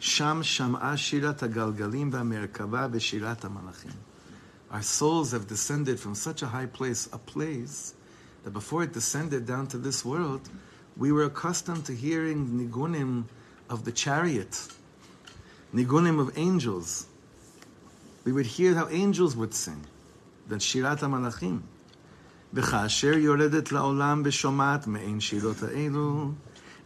שם 0.00 0.38
שמעה 0.42 0.96
שירת 0.96 1.42
הגלגלים 1.42 2.10
והמרכבה 2.12 2.86
ושירת 2.92 3.44
המלאכים. 3.44 3.92
Our 4.70 4.82
souls 4.82 5.32
have 5.32 5.46
descended 5.48 5.98
from 5.98 6.14
such 6.14 6.42
a 6.42 6.46
high 6.46 6.66
place, 6.66 7.08
a 7.12 7.18
place 7.18 7.94
that 8.44 8.52
before 8.52 8.82
it 8.82 8.92
descended 8.92 9.46
down 9.46 9.66
to 9.68 9.78
this 9.78 10.04
world, 10.04 10.48
we 10.96 11.12
were 11.12 11.24
accustomed 11.24 11.84
to 11.86 11.94
hearing 11.94 12.48
nigunim 12.48 13.24
of 13.68 13.84
the 13.84 13.92
chariot, 13.92 14.68
nigunim 15.74 16.20
of 16.20 16.36
angels. 16.36 17.06
We 18.24 18.32
would 18.32 18.46
hear 18.46 18.74
how 18.74 18.88
angels 18.88 19.36
would 19.36 19.54
sing, 19.54 19.84
the 20.48 20.56
Shirat 20.56 20.98
HaMalachim. 20.98 21.62
וכאשר 22.54 23.18
יורדת 23.18 23.72
לעולם 23.72 24.22
ושומעת 24.24 24.86
מעין 24.86 25.20
שירות 25.20 25.62
האלו, 25.62 26.32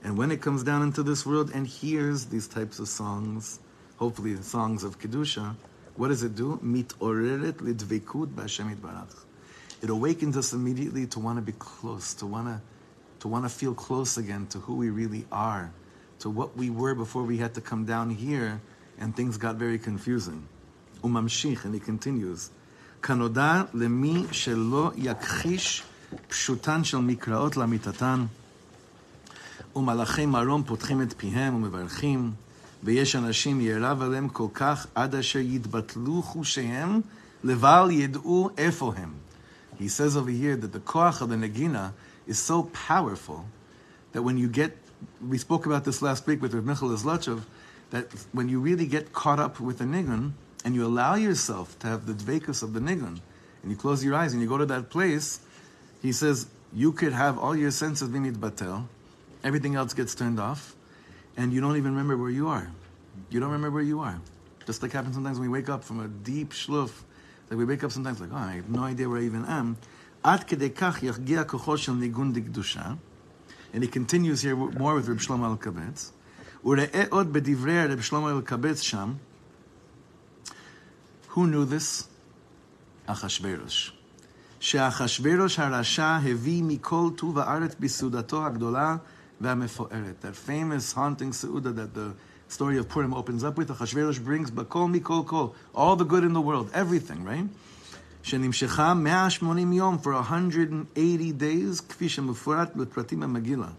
and 0.05 0.19
when 0.19 0.31
it 0.31 0.43
comes 0.43 0.63
down 0.63 0.83
into 0.83 1.03
this 1.03 1.25
world 1.25 1.51
and 1.55 1.67
hears 1.67 2.27
these 2.27 2.47
types 2.47 2.79
of 2.79 2.89
songs, 2.89 3.61
hopefully 3.97 4.35
the 4.35 4.43
songs 4.43 4.85
of 4.85 4.99
Kedusha, 4.99 5.57
what 5.97 6.09
does 6.09 6.23
it 6.23 6.35
do? 6.35 6.59
מתעוררת 6.63 7.63
לדבקות 7.63 8.29
בהשם 8.29 8.71
יתברך. 8.71 9.25
It 9.83 9.91
awakens 9.91 10.37
us 10.37 10.53
immediately 10.53 11.07
to 11.09 11.19
want 11.21 11.39
to 11.39 11.43
be 11.43 11.53
close, 11.59 12.15
to 12.15 12.27
want 12.27 12.47
to, 12.49 12.61
to 13.21 13.29
want 13.29 13.45
to 13.45 13.51
feel 13.51 13.75
close 13.75 14.17
again 14.17 14.47
to 14.49 14.59
who 14.59 14.75
we 14.77 14.91
really 14.91 15.27
are, 15.31 15.71
to 16.21 16.31
what 16.31 16.57
we 16.57 16.71
were 16.71 16.95
before 16.95 17.23
we 17.23 17.37
had 17.39 17.55
to 17.55 17.61
come 17.61 17.85
down 17.85 18.11
here 18.11 18.61
and 18.99 19.15
things 19.15 19.37
got 19.37 19.57
very 19.57 19.79
confusing. 19.79 20.47
וממשיך, 21.05 21.65
and 21.67 21.75
he 21.75 21.81
continues. 21.81 22.51
כנודע 23.03 23.63
למי 23.75 24.25
שלא 24.33 24.93
יכחיש 24.97 25.83
פשוטן 26.29 26.85
של 26.85 26.99
מקראות 26.99 27.57
לאמיתתן, 27.57 28.25
ומלאכי 29.77 30.27
מרום 30.27 30.63
פותחים 30.63 31.03
את 31.03 31.15
פיהם 31.17 31.55
ומברכים, 31.55 32.33
ויש 32.85 33.17
אנשים 33.17 33.61
ירב 33.61 34.03
עליהם 34.03 34.29
כל 34.29 34.47
כך 34.55 34.87
עד 34.95 35.15
אשר 35.15 35.39
יתבטלו 35.39 36.23
חושיהם, 36.23 37.01
לבל 37.45 37.89
ידעו 37.91 38.51
איפה 38.59 38.93
הם. 38.97 39.11
He 39.80 39.88
says 39.88 40.18
over 40.18 40.30
here 40.30 40.58
that 40.58 40.74
the 40.74 40.80
koach 40.82 41.22
of 41.22 41.30
the 41.30 41.38
negina 41.38 41.94
is 42.28 42.38
so 42.38 42.64
powerful 42.64 43.46
that 44.12 44.22
when 44.22 44.38
you 44.38 44.50
get, 44.50 44.78
we 45.26 45.38
spoke 45.38 45.66
about 45.66 45.86
this 45.86 46.02
last 46.02 46.28
week 46.28 46.42
with 46.42 46.54
Rav 46.54 46.66
Michal 46.66 46.90
Zlotchev, 46.90 47.44
that 47.92 48.08
when 48.34 48.50
you 48.50 48.60
really 48.60 48.86
get 48.86 49.14
caught 49.14 49.40
up 49.40 49.60
with 49.60 49.78
the 49.78 49.86
nigun, 49.86 50.34
and 50.66 50.76
you 50.76 50.86
allow 50.86 51.16
yourself 51.16 51.80
to 51.80 51.88
have 51.88 52.06
the 52.06 52.14
dvekus 52.14 52.62
of 52.62 52.74
the 52.74 52.82
nigun, 52.82 53.22
and 53.64 53.72
you 53.72 53.78
close 53.78 54.04
your 54.04 54.14
eyes 54.14 54.34
and 54.34 54.42
you 54.42 54.50
go 54.50 54.58
to 54.58 54.66
that 54.66 54.90
place, 54.90 55.40
he 56.02 56.12
says 56.12 56.48
you 56.74 56.92
could 56.92 57.14
have 57.14 57.40
all 57.40 57.56
your 57.56 57.72
senses 57.72 58.10
being 58.10 58.32
batel, 58.36 58.86
everything 59.46 59.76
else 59.76 59.94
gets 59.94 60.14
turned 60.14 60.40
off, 60.40 60.76
and 61.38 61.54
you 61.54 61.62
don't 61.62 61.78
even 61.78 61.92
remember 61.92 62.18
where 62.18 62.30
you 62.30 62.50
are. 62.50 62.70
You 63.30 63.40
don't 63.40 63.52
remember 63.52 63.76
where 63.76 63.84
you 63.84 64.02
are. 64.02 64.20
Just 64.66 64.82
like 64.82 64.92
happens 64.92 65.16
sometimes 65.16 65.40
when 65.40 65.50
we 65.50 65.58
wake 65.58 65.70
up 65.70 65.84
from 65.86 66.02
a 66.02 66.08
deep 66.08 66.52
shluf, 66.52 66.92
like 67.51 67.59
we 67.59 67.65
wake 67.65 67.85
up 67.85 67.93
sometimes 67.93 68.21
like, 68.21 68.31
oh, 68.33 68.37
I 68.37 68.57
have 68.57 68.69
no 68.69 68.83
idea 68.85 69.09
where 69.09 69.21
I 69.21 69.25
even 69.25 69.45
am. 69.45 69.75
עד 70.23 70.45
כדי 70.45 70.71
כך 70.71 71.03
ירגיע 71.03 71.45
כוחו 71.45 71.79
של 71.79 71.93
ניגון 71.93 72.33
דקדושה, 72.33 72.95
and 73.75 73.83
he 73.83 73.87
continues 73.87 74.43
here 74.43 74.57
more 74.57 74.95
with 74.95 75.09
Reb 75.09 75.21
Shlomo 75.21 75.57
Alkabetz, 75.57 76.13
וראה 76.65 77.05
עוד 77.11 77.33
בדברי 77.33 77.87
רב 77.87 78.01
שלמה 78.01 78.31
אלקבץ 78.31 78.81
שם, 78.81 79.13
who 81.33 81.39
knew 81.39 81.65
this? 81.67 82.05
אחשוורוש. 83.07 83.93
שאחשוורוש 84.61 85.59
הרשע 85.59 86.07
הביא 86.07 86.63
מכל 86.67 87.11
טוב 87.17 87.39
הארץ 87.39 87.75
בסעודתו 87.81 88.47
הגדולה 88.47 88.97
והמפוארת. 89.41 90.25
That 90.25 90.49
famous 90.49 90.95
haunting 90.95 91.33
סעודה 91.33 91.71
that 91.71 91.97
the 91.97 92.15
story 92.50 92.78
of 92.78 92.90
Purim 92.90 93.14
opens 93.14 93.44
up 93.44 93.58
with, 93.58 93.70
Achashverosh 93.70 94.24
brings 94.24 94.52
bakol 94.52 94.94
mikol 94.94 95.26
kol, 95.26 95.56
all 95.74 95.96
the 95.96 96.04
good 96.04 96.24
in 96.24 96.34
the 96.34 96.42
world, 96.42 96.70
everything, 96.74 97.24
right? 97.24 97.46
Shenim 98.24 98.50
שנמשכה 98.50 98.96
180 98.96 99.76
yom 99.76 100.00
for 100.00 100.14
180 100.14 101.32
days, 101.34 101.82
כפי 101.82 102.10
שמפורט 102.10 102.76
בפרטים 102.76 103.24
megillah 103.24 103.74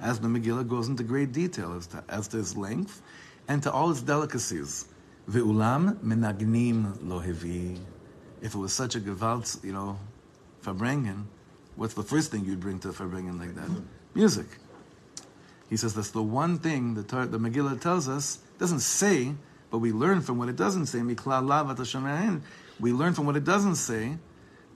As 0.00 0.18
the 0.18 0.28
Megillah 0.28 0.68
goes 0.68 0.88
into 0.88 1.02
great 1.02 1.32
detail 1.32 1.72
as 1.72 1.86
to, 1.88 2.02
as 2.08 2.28
to 2.28 2.38
its 2.38 2.56
length 2.56 3.02
and 3.48 3.62
to 3.62 3.72
all 3.72 3.90
its 3.90 4.02
delicacies. 4.02 4.86
Ve'ulam 5.30 5.96
menagnim 5.96 6.98
lohevi 6.98 7.78
If 8.42 8.54
it 8.54 8.58
was 8.58 8.72
such 8.72 8.96
a 8.96 9.00
gewalt, 9.00 9.64
you 9.64 9.72
know, 9.72 9.98
Farbrengen, 10.62 11.24
what's 11.76 11.94
the 11.94 12.02
first 12.02 12.30
thing 12.30 12.44
you'd 12.44 12.60
bring 12.60 12.78
to 12.80 12.88
Farbrengen 12.88 13.38
like 13.38 13.54
that? 13.54 13.70
Music. 14.14 14.46
He 15.69 15.77
says 15.77 15.93
that's 15.93 16.11
the 16.11 16.21
one 16.21 16.57
thing 16.59 16.95
the, 16.95 17.03
Tar- 17.03 17.27
the 17.27 17.39
Megillah 17.39 17.79
tells 17.79 18.09
us, 18.09 18.39
doesn't 18.59 18.81
say, 18.81 19.33
but 19.69 19.79
we 19.79 19.91
learn 19.91 20.21
from 20.21 20.37
what 20.37 20.49
it 20.49 20.57
doesn't 20.57 20.87
say, 20.87 20.99
Miklal 20.99 21.43
lavat 21.45 21.77
Hashem 21.77 22.43
we 22.79 22.91
learn 22.91 23.13
from 23.13 23.25
what 23.25 23.37
it 23.37 23.43
doesn't 23.43 23.75
say 23.75 24.17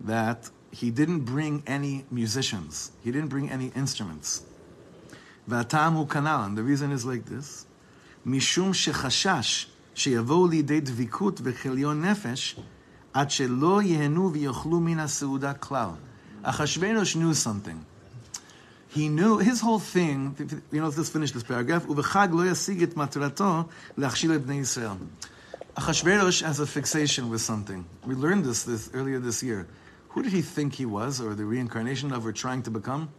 that 0.01 0.50
he 0.72 0.92
didn't 0.92 1.22
bring 1.22 1.63
any 1.65 2.06
musicians. 2.12 2.92
He 3.04 3.12
didn't 3.12 3.30
bring 3.30 3.50
any 3.50 3.72
instruments. 3.75 4.44
והטעם 5.48 5.94
הוא 5.94 6.08
כנ"ל, 6.08 6.46
and 6.46 6.58
the 6.58 6.63
reason 6.63 6.92
is 6.92 7.06
like 7.06 7.25
this, 7.25 7.65
משום 8.25 8.74
שחשש 8.74 9.68
שיבואו 9.96 10.48
לידי 10.48 10.80
דביקות 10.80 11.42
וכליון 11.44 12.06
נפש, 12.06 12.60
עד 13.13 13.32
שלא 13.32 13.82
ייהנו 13.82 14.34
ויאכלו 14.34 14.80
מן 14.80 15.00
הסעודה 15.00 15.54
כלל. 15.54 15.89
אחשוורוש 16.44 17.15
knew 17.15 17.34
something. 17.46 17.88
he 18.90 19.09
knew 19.09 19.38
his 19.38 19.61
whole 19.61 19.78
thing. 19.78 20.62
You 20.73 20.80
know, 20.80 20.88
let's 20.88 21.09
finish 21.09 21.30
this 21.30 21.44
paragraph. 21.44 21.87
Ubechag 21.87 22.30
maturato 22.94 23.68
bnei 23.97 24.61
Yisrael. 24.61 24.99
Achashverosh 25.76 26.42
has 26.42 26.59
a 26.59 26.66
fixation 26.66 27.30
with 27.30 27.40
something. 27.40 27.87
We 28.04 28.16
learned 28.16 28.44
this, 28.44 28.64
this 28.64 28.90
earlier 28.92 29.20
this 29.20 29.42
year. 29.42 29.68
Who 30.11 30.23
did 30.25 30.32
he 30.32 30.42
think 30.42 30.75
he 30.75 30.87
was, 30.87 31.20
or 31.20 31.37
the 31.37 31.44
reincarnation 31.44 32.12
of, 32.12 32.26
or 32.26 32.32
trying 32.32 32.64
to 32.64 32.70
become? 32.70 33.11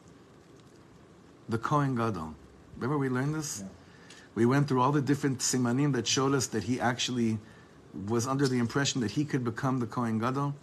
The 1.47 1.57
Kohen 1.57 1.95
Gadol. 1.95 2.35
Remember 2.75 2.97
we 2.97 3.07
learned 3.07 3.33
this? 3.33 3.61
Yeah. 3.61 3.69
We 4.35 4.45
went 4.45 4.67
through 4.67 4.81
all 4.81 4.91
the 4.91 5.01
different 5.01 5.39
simanim 5.39 5.93
that 5.93 6.05
showed 6.05 6.33
us 6.33 6.47
that 6.47 6.63
he 6.63 6.81
actually 6.81 7.39
was 8.07 8.27
under 8.27 8.47
the 8.47 8.59
impression 8.59 8.99
that 9.01 9.11
he 9.11 9.23
could 9.23 9.45
become 9.45 9.79
the 9.79 9.85
Kohen 9.85 10.19
Gadol. 10.19 10.53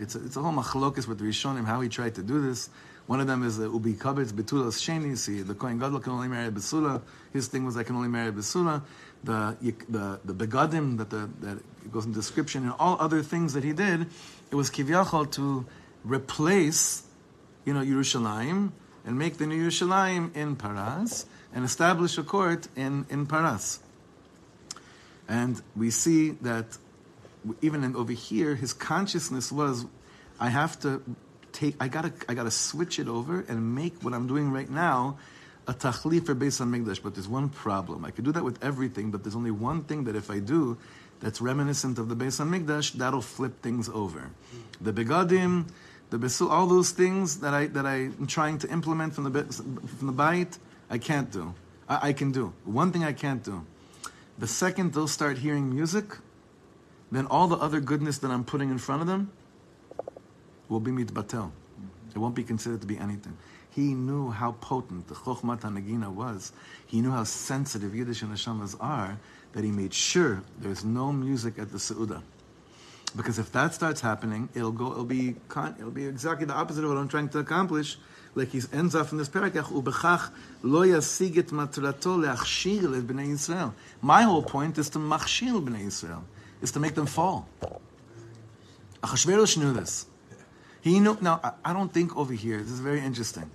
It's 0.00 0.16
a, 0.16 0.24
it's 0.24 0.36
a 0.36 0.42
whole 0.42 0.52
machlokus 0.52 1.06
with 1.06 1.20
Rishonim, 1.20 1.64
how 1.64 1.80
he 1.80 1.88
tried 1.88 2.16
to 2.16 2.22
do 2.22 2.40
this. 2.40 2.68
One 3.06 3.20
of 3.20 3.26
them 3.26 3.42
is 3.42 3.58
the 3.58 3.64
Ubi 3.64 3.94
Kabetz 3.94 4.32
Betulas 4.32 4.80
Sheni. 4.80 5.16
See, 5.16 5.42
the 5.42 5.54
Kohen 5.54 5.78
Gadol 5.78 6.00
can 6.00 6.12
only 6.12 6.28
marry 6.28 6.48
a 6.48 6.50
Besula. 6.50 7.02
His 7.32 7.48
thing 7.48 7.64
was 7.64 7.76
I 7.76 7.82
can 7.82 7.96
only 7.96 8.08
marry 8.08 8.28
a 8.28 8.32
Besula. 8.32 8.82
The 9.24 9.56
the 9.88 10.20
the 10.24 10.34
begadim 10.34 10.98
that 10.98 11.10
the 11.10 11.28
that 11.40 11.58
it 11.58 11.92
goes 11.92 12.06
in 12.06 12.12
description 12.12 12.62
and 12.62 12.72
all 12.78 12.96
other 13.00 13.22
things 13.22 13.52
that 13.52 13.64
he 13.64 13.72
did, 13.72 14.06
it 14.50 14.54
was 14.54 14.70
kivyachol 14.70 15.30
to 15.32 15.66
replace, 16.02 17.02
you 17.64 17.74
know, 17.74 17.80
Yerushalayim 17.80 18.72
and 19.04 19.18
make 19.18 19.36
the 19.36 19.46
new 19.46 19.68
Yerushalayim 19.68 20.34
in 20.34 20.56
Paras 20.56 21.26
and 21.54 21.64
establish 21.64 22.16
a 22.16 22.22
court 22.22 22.68
in 22.74 23.06
in 23.10 23.26
Paras. 23.26 23.80
And 25.28 25.60
we 25.76 25.90
see 25.90 26.30
that 26.42 26.78
even 27.60 27.84
in, 27.84 27.96
over 27.96 28.12
here, 28.12 28.54
his 28.54 28.72
consciousness 28.72 29.52
was, 29.52 29.86
I 30.40 30.48
have 30.48 30.78
to 30.80 31.02
take, 31.54 31.76
I 31.80 31.88
gotta, 31.88 32.12
I 32.28 32.34
gotta 32.34 32.50
switch 32.50 32.98
it 32.98 33.08
over 33.08 33.44
and 33.48 33.74
make 33.74 34.02
what 34.02 34.12
I'm 34.12 34.26
doing 34.26 34.50
right 34.50 34.68
now 34.68 35.16
a 35.66 35.72
tachlif 35.72 36.26
for 36.26 36.34
Beis 36.34 36.60
Hamikdash, 36.60 37.02
but 37.02 37.14
there's 37.14 37.28
one 37.28 37.48
problem. 37.48 38.04
I 38.04 38.10
could 38.10 38.24
do 38.24 38.32
that 38.32 38.44
with 38.44 38.62
everything, 38.62 39.10
but 39.10 39.24
there's 39.24 39.36
only 39.36 39.50
one 39.50 39.82
thing 39.84 40.04
that 40.04 40.14
if 40.14 40.30
I 40.30 40.38
do, 40.38 40.76
that's 41.20 41.40
reminiscent 41.40 41.98
of 41.98 42.08
the 42.08 42.16
Beis 42.16 42.38
Hamikdash, 42.38 42.92
that'll 42.92 43.22
flip 43.22 43.62
things 43.62 43.88
over. 43.88 44.30
The 44.80 44.92
begadim, 44.92 45.68
the 46.10 46.18
besul, 46.18 46.50
all 46.50 46.66
those 46.66 46.90
things 46.90 47.40
that 47.40 47.54
I 47.54 47.66
that 47.68 47.86
I'm 47.86 48.26
trying 48.26 48.58
to 48.58 48.70
implement 48.70 49.14
from 49.14 49.24
the 49.24 49.44
from 49.44 50.06
the 50.06 50.12
bite, 50.12 50.58
I 50.90 50.98
can't 50.98 51.30
do. 51.30 51.54
I, 51.88 52.08
I 52.08 52.12
can 52.12 52.30
do 52.30 52.52
one 52.64 52.92
thing 52.92 53.04
I 53.04 53.12
can't 53.12 53.42
do. 53.42 53.64
The 54.38 54.46
second 54.46 54.92
they'll 54.92 55.08
start 55.08 55.38
hearing 55.38 55.72
music, 55.72 56.18
then 57.10 57.26
all 57.26 57.48
the 57.48 57.56
other 57.56 57.80
goodness 57.80 58.18
that 58.18 58.30
I'm 58.30 58.44
putting 58.44 58.70
in 58.70 58.78
front 58.78 59.00
of 59.00 59.08
them 59.08 59.30
will 60.74 60.80
be 60.80 60.90
mitbatel. 60.90 61.50
It 62.14 62.18
won't 62.18 62.34
be 62.34 62.42
considered 62.44 62.80
to 62.80 62.86
be 62.86 62.98
anything. 62.98 63.36
He 63.70 63.94
knew 63.94 64.30
how 64.30 64.52
potent 64.60 65.08
the 65.08 65.14
Chokhmat 65.14 65.62
HaNagina 65.62 66.12
was. 66.12 66.52
He 66.86 67.00
knew 67.00 67.10
how 67.10 67.24
sensitive 67.24 67.94
Yiddish 67.94 68.22
and 68.22 68.32
Neshamas 68.32 68.76
are 68.80 69.18
that 69.52 69.64
he 69.64 69.70
made 69.70 69.94
sure 69.94 70.42
there's 70.58 70.84
no 70.84 71.12
music 71.12 71.58
at 71.58 71.70
the 71.72 71.78
Seudah. 71.78 72.22
Because 73.16 73.38
if 73.38 73.52
that 73.52 73.72
starts 73.74 74.00
happening, 74.00 74.48
it'll 74.54 74.72
go. 74.72 74.90
It'll 74.90 75.04
be. 75.04 75.36
It'll 75.78 75.90
be 75.92 76.06
exactly 76.06 76.46
the 76.46 76.52
opposite 76.52 76.82
of 76.82 76.90
what 76.90 76.98
I'm 76.98 77.08
trying 77.08 77.28
to 77.30 77.38
accomplish. 77.38 77.96
Like 78.34 78.48
he 78.48 78.60
ends 78.72 78.96
off 78.96 79.12
in 79.12 79.18
this 79.18 79.28
parakach, 79.28 79.66
ubechach 79.66 80.32
lo 80.62 80.80
yasig 80.80 81.38
et 81.38 81.46
matrato 81.48 82.18
bnei 82.18 83.28
Yisrael. 83.28 83.72
My 84.02 84.22
whole 84.22 84.42
point 84.42 84.78
is 84.78 84.88
to 84.90 84.98
machshir 84.98 85.64
bnei 85.64 85.86
Yisrael, 85.86 86.22
is 86.60 86.72
to 86.72 86.80
make 86.80 86.96
them 86.96 87.06
fall. 87.06 87.48
Achashverosh 89.04 89.58
knew 89.58 89.72
this. 89.72 90.06
He 90.84 91.00
knew. 91.00 91.16
Now, 91.22 91.40
I, 91.64 91.72
don't 91.72 91.90
think 91.90 92.14
over 92.14 92.34
here. 92.34 92.58
This 92.58 92.72
is 92.72 92.80
very 92.80 93.00
interesting. 93.00 93.50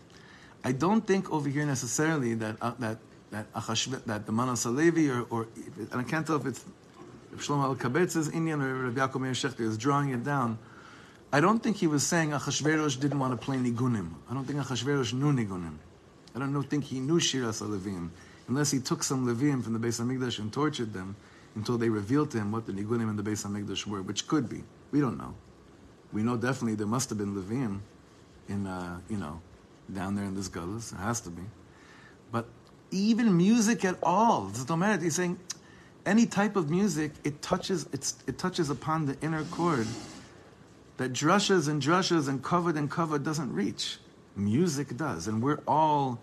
I 0.64 0.72
don't 0.72 1.06
think 1.06 1.32
over 1.32 1.48
here 1.48 1.64
necessarily 1.64 2.34
that 2.34 2.56
uh, 2.60 2.74
that 2.80 2.98
that 3.30 3.54
Achashve, 3.54 4.04
that 4.06 4.26
the 4.26 4.32
Manas 4.32 4.64
Halevi 4.64 5.12
or 5.12 5.28
or 5.30 5.48
and 5.78 6.02
I 6.02 6.02
can't 6.02 6.26
tell 6.26 6.38
if 6.38 6.48
it's 6.48 6.66
if 7.32 7.46
Shlomo 7.46 7.66
Al 7.66 7.76
Kabetz's 7.76 8.30
Indian 8.30 8.60
or 8.64 8.86
Rabbi 8.86 9.00
Yaakov 9.00 9.22
Meir 9.22 9.34
Shechter 9.34 9.60
is 9.60 9.78
drawing 9.78 10.10
it 10.10 10.24
down. 10.24 10.58
I 11.32 11.40
don't 11.40 11.62
think 11.62 11.78
he 11.78 11.86
was 11.86 12.02
saying 12.02 12.32
Achashverosh 12.32 13.00
didn't 13.00 13.20
want 13.20 13.40
to 13.40 13.46
play 13.46 13.58
nigunim. 13.58 14.16
I 14.28 14.34
don't 14.34 14.46
think 14.46 14.58
Achashverosh 14.58 15.14
knew 15.14 15.32
nigunim. 15.32 15.76
I 16.36 16.40
don't 16.40 16.52
know, 16.52 16.64
think 16.64 16.86
he 16.86 17.00
knew 17.00 17.20
Shiras 17.20 17.62
Levim, 17.62 18.10
unless 18.48 18.72
he 18.72 18.80
took 18.80 19.04
some 19.04 19.28
Levim 19.28 19.64
from 19.64 19.74
the 19.74 19.80
Beis 19.80 20.02
Hamikdash 20.02 20.40
and 20.40 20.52
tortured 20.52 20.94
them 20.94 21.16
until 21.54 21.78
they 21.78 21.90
revealed 21.90 22.32
to 22.32 22.40
him 22.40 22.52
what 22.52 22.66
the 22.66 22.74
nigunim 22.74 23.08
in 23.12 23.18
the 23.18 23.24
Beis 23.24 23.46
Hamikdash 23.46 23.86
were, 23.86 24.02
which 24.02 24.28
could 24.28 24.50
be. 24.50 24.64
We 24.92 25.00
don't 25.00 25.20
know. 25.20 25.36
We 26.12 26.24
know 26.24 26.38
definitely 26.38 26.76
there 26.76 26.88
must 26.88 27.10
have 27.10 27.18
been 27.18 27.36
Levim 27.36 27.80
in, 28.48 28.66
uh, 28.66 29.00
you 29.10 29.18
know, 29.18 29.42
down 29.94 30.16
there 30.16 30.26
in 30.26 30.36
this 30.36 30.50
Gullus. 30.50 30.92
It 30.92 30.98
has 30.98 31.22
to 31.22 31.30
be. 31.30 31.44
But 32.32 32.48
even 32.92 33.36
music 33.36 33.86
at 33.86 33.98
all, 34.02 34.46
this 34.46 34.60
is 34.60 34.70
no 34.70 34.76
matter. 34.76 35.04
He's 35.04 35.16
saying 35.16 35.40
any 36.06 36.26
type 36.26 36.56
of 36.56 36.70
music, 36.70 37.12
it 37.24 37.42
touches, 37.42 37.88
it 37.94 38.38
touches 38.38 38.70
upon 38.70 39.06
the 39.06 39.18
inner 39.22 39.44
chord 39.46 39.88
that 40.98 41.14
drushas 41.14 41.70
and 41.70 41.82
drushas 41.82 42.28
and 42.28 42.44
covered 42.44 42.76
and 42.76 42.92
covered 42.92 43.24
doesn't 43.24 43.54
reach. 43.54 44.00
Music 44.36 44.96
does, 44.98 45.28
and 45.28 45.42
we're 45.42 45.62
all 45.68 46.20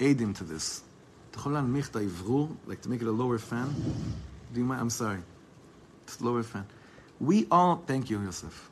aiding 0.00 0.32
to 0.34 0.44
this. 0.44 0.82
Like 1.36 2.80
to 2.82 2.88
make 2.88 3.02
it 3.02 3.08
a 3.08 3.10
lower 3.10 3.38
fan. 3.38 3.74
Do 4.52 4.60
you 4.60 4.64
mind? 4.64 4.80
I'm 4.80 4.90
sorry. 4.90 5.18
It's 6.04 6.20
lower 6.20 6.44
fan. 6.44 6.66
We 7.18 7.46
all, 7.50 7.82
thank 7.86 8.10
you, 8.10 8.22
Yosef. 8.22 8.70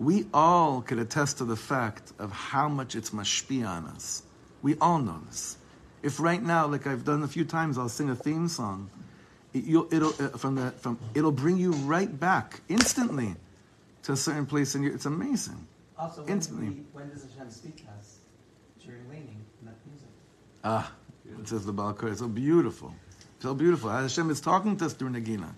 We 0.00 0.24
all 0.32 0.80
could 0.80 0.98
attest 0.98 1.38
to 1.38 1.44
the 1.44 1.56
fact 1.56 2.14
of 2.18 2.32
how 2.32 2.70
much 2.70 2.96
it's 2.96 3.10
mashpia 3.10 3.68
on 3.68 3.84
us. 3.84 4.22
We 4.62 4.76
all 4.80 4.98
know 4.98 5.20
this. 5.26 5.58
If 6.02 6.18
right 6.18 6.42
now, 6.42 6.66
like 6.66 6.86
I've 6.86 7.04
done 7.04 7.22
a 7.22 7.28
few 7.28 7.44
times, 7.44 7.76
I'll 7.76 7.90
sing 7.90 8.08
a 8.08 8.16
theme 8.16 8.48
song. 8.48 8.88
It, 9.52 9.64
you'll, 9.64 9.92
it'll 9.92 10.14
uh, 10.18 10.38
from 10.38 10.54
the 10.54 10.70
from 10.70 10.98
it'll 11.14 11.32
bring 11.32 11.58
you 11.58 11.72
right 11.72 12.18
back 12.18 12.62
instantly 12.70 13.34
to 14.04 14.12
a 14.12 14.16
certain 14.16 14.46
place, 14.46 14.74
and 14.74 14.86
it's 14.86 15.04
amazing. 15.04 15.66
Also, 15.98 16.22
when, 16.22 16.26
do 16.28 16.32
Instantly. 16.32 16.68
we, 16.68 16.74
when 16.92 17.10
does 17.10 17.26
Hashem 17.34 17.50
speak 17.50 17.76
to 17.84 17.92
us? 17.98 18.20
During 18.82 19.06
laning, 19.06 19.44
not 19.62 19.74
music. 19.86 20.08
Ah, 20.64 20.90
it 21.26 21.46
says 21.46 21.66
the 21.66 21.72
Balkar. 21.72 22.08
It's 22.08 22.20
so 22.20 22.28
beautiful, 22.28 22.94
so 23.40 23.52
beautiful. 23.52 23.90
Hashem 23.90 24.30
is 24.30 24.40
talking 24.40 24.78
to 24.78 24.86
us 24.86 24.94
through 24.94 25.10
Nagina. 25.10 25.52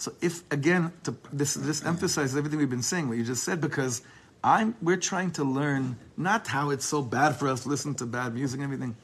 So 0.00 0.14
if 0.22 0.50
again, 0.50 0.92
to, 1.04 1.14
this 1.30 1.52
this 1.52 1.84
emphasizes 1.84 2.34
everything 2.34 2.58
we've 2.58 2.70
been 2.70 2.80
saying, 2.80 3.10
what 3.10 3.18
you 3.18 3.24
just 3.24 3.44
said, 3.44 3.60
because 3.60 4.00
I'm 4.42 4.74
we're 4.80 4.96
trying 4.96 5.30
to 5.32 5.44
learn 5.44 5.98
not 6.16 6.46
how 6.46 6.70
it's 6.70 6.86
so 6.86 7.02
bad 7.02 7.36
for 7.36 7.48
us 7.48 7.64
to 7.64 7.68
listen 7.68 7.94
to 7.96 8.06
bad 8.06 8.32
music 8.32 8.60
and 8.60 8.64
everything. 8.64 8.96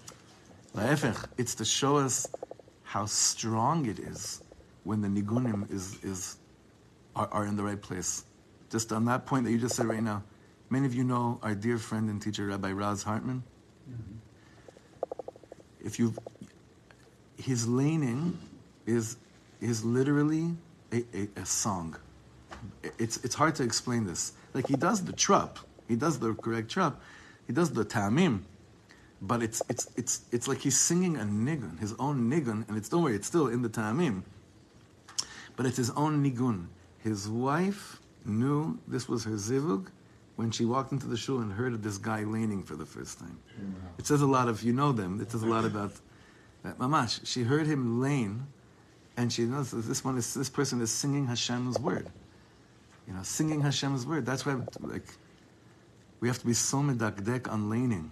It's 1.36 1.54
to 1.56 1.66
show 1.66 1.98
us 1.98 2.26
how 2.82 3.04
strong 3.04 3.84
it 3.84 3.98
is 3.98 4.40
when 4.84 5.02
the 5.02 5.08
nigunim 5.08 5.70
is 5.70 6.02
is 6.02 6.38
are, 7.14 7.28
are 7.30 7.44
in 7.44 7.56
the 7.56 7.62
right 7.62 7.80
place. 7.80 8.24
Just 8.70 8.90
on 8.90 9.04
that 9.04 9.26
point 9.26 9.44
that 9.44 9.52
you 9.52 9.58
just 9.58 9.76
said 9.76 9.84
right 9.84 10.02
now, 10.02 10.24
many 10.70 10.86
of 10.86 10.94
you 10.94 11.04
know 11.04 11.38
our 11.42 11.54
dear 11.54 11.76
friend 11.76 12.08
and 12.08 12.22
teacher 12.22 12.46
Rabbi 12.46 12.72
Raz 12.72 13.02
Hartman. 13.02 13.42
Mm-hmm. 13.90 14.16
If 15.84 15.98
you, 15.98 16.14
his 17.36 17.68
laning 17.68 18.38
is 18.86 19.18
is 19.60 19.84
literally 19.84 20.56
a, 20.96 21.18
a, 21.18 21.28
a 21.42 21.46
song. 21.46 21.96
It's 22.98 23.18
it's 23.24 23.34
hard 23.34 23.54
to 23.56 23.62
explain 23.62 24.06
this. 24.06 24.32
Like 24.54 24.66
he 24.66 24.74
does 24.74 25.04
the 25.04 25.12
trop, 25.12 25.58
he 25.88 25.96
does 25.96 26.18
the 26.18 26.34
correct 26.34 26.70
trop, 26.70 27.00
he 27.46 27.52
does 27.52 27.70
the 27.70 27.84
tamim, 27.84 28.42
but 29.20 29.42
it's 29.42 29.62
it's 29.68 29.90
it's 29.96 30.22
it's 30.32 30.48
like 30.48 30.58
he's 30.58 30.78
singing 30.78 31.16
a 31.16 31.24
nigun, 31.24 31.78
his 31.78 31.94
own 31.98 32.30
nigun, 32.30 32.66
and 32.68 32.76
it's 32.76 32.88
don't 32.88 33.02
worry, 33.02 33.14
it's 33.14 33.26
still 33.26 33.48
in 33.48 33.62
the 33.62 33.68
tamim, 33.68 34.22
but 35.56 35.66
it's 35.66 35.76
his 35.76 35.90
own 35.90 36.24
nigun. 36.24 36.66
His 36.98 37.28
wife 37.28 38.00
knew 38.24 38.78
this 38.88 39.08
was 39.08 39.24
her 39.24 39.32
zivug 39.32 39.86
when 40.36 40.50
she 40.50 40.64
walked 40.64 40.92
into 40.92 41.06
the 41.06 41.16
shul 41.16 41.40
and 41.40 41.52
heard 41.52 41.72
of 41.72 41.82
this 41.82 41.98
guy 41.98 42.24
laning 42.24 42.62
for 42.62 42.76
the 42.76 42.86
first 42.86 43.18
time. 43.18 43.38
It 43.98 44.06
says 44.06 44.22
a 44.22 44.26
lot 44.26 44.48
of 44.48 44.62
you 44.62 44.72
know 44.72 44.92
them. 44.92 45.20
It 45.20 45.30
says 45.30 45.42
a 45.42 45.46
lot 45.46 45.64
about 45.64 45.92
that. 46.62 46.78
Mamash, 46.78 47.26
she 47.26 47.42
heard 47.44 47.66
him 47.66 48.00
lane, 48.00 48.46
and 49.16 49.32
she 49.32 49.42
knows 49.42 49.70
this 49.70 50.04
one 50.04 50.18
is 50.18 50.34
this 50.34 50.50
person 50.50 50.80
is 50.80 50.90
singing 50.90 51.26
Hashem's 51.26 51.78
word. 51.78 52.08
You 53.06 53.14
know, 53.14 53.22
singing 53.22 53.60
Hashem's 53.60 54.04
word. 54.04 54.26
That's 54.26 54.44
why, 54.44 54.56
like, 54.80 55.06
we 56.20 56.28
have 56.28 56.38
to 56.38 56.46
be 56.46 56.54
so 56.54 56.78
medakdek 56.78 57.50
on 57.50 57.70
laning, 57.70 58.10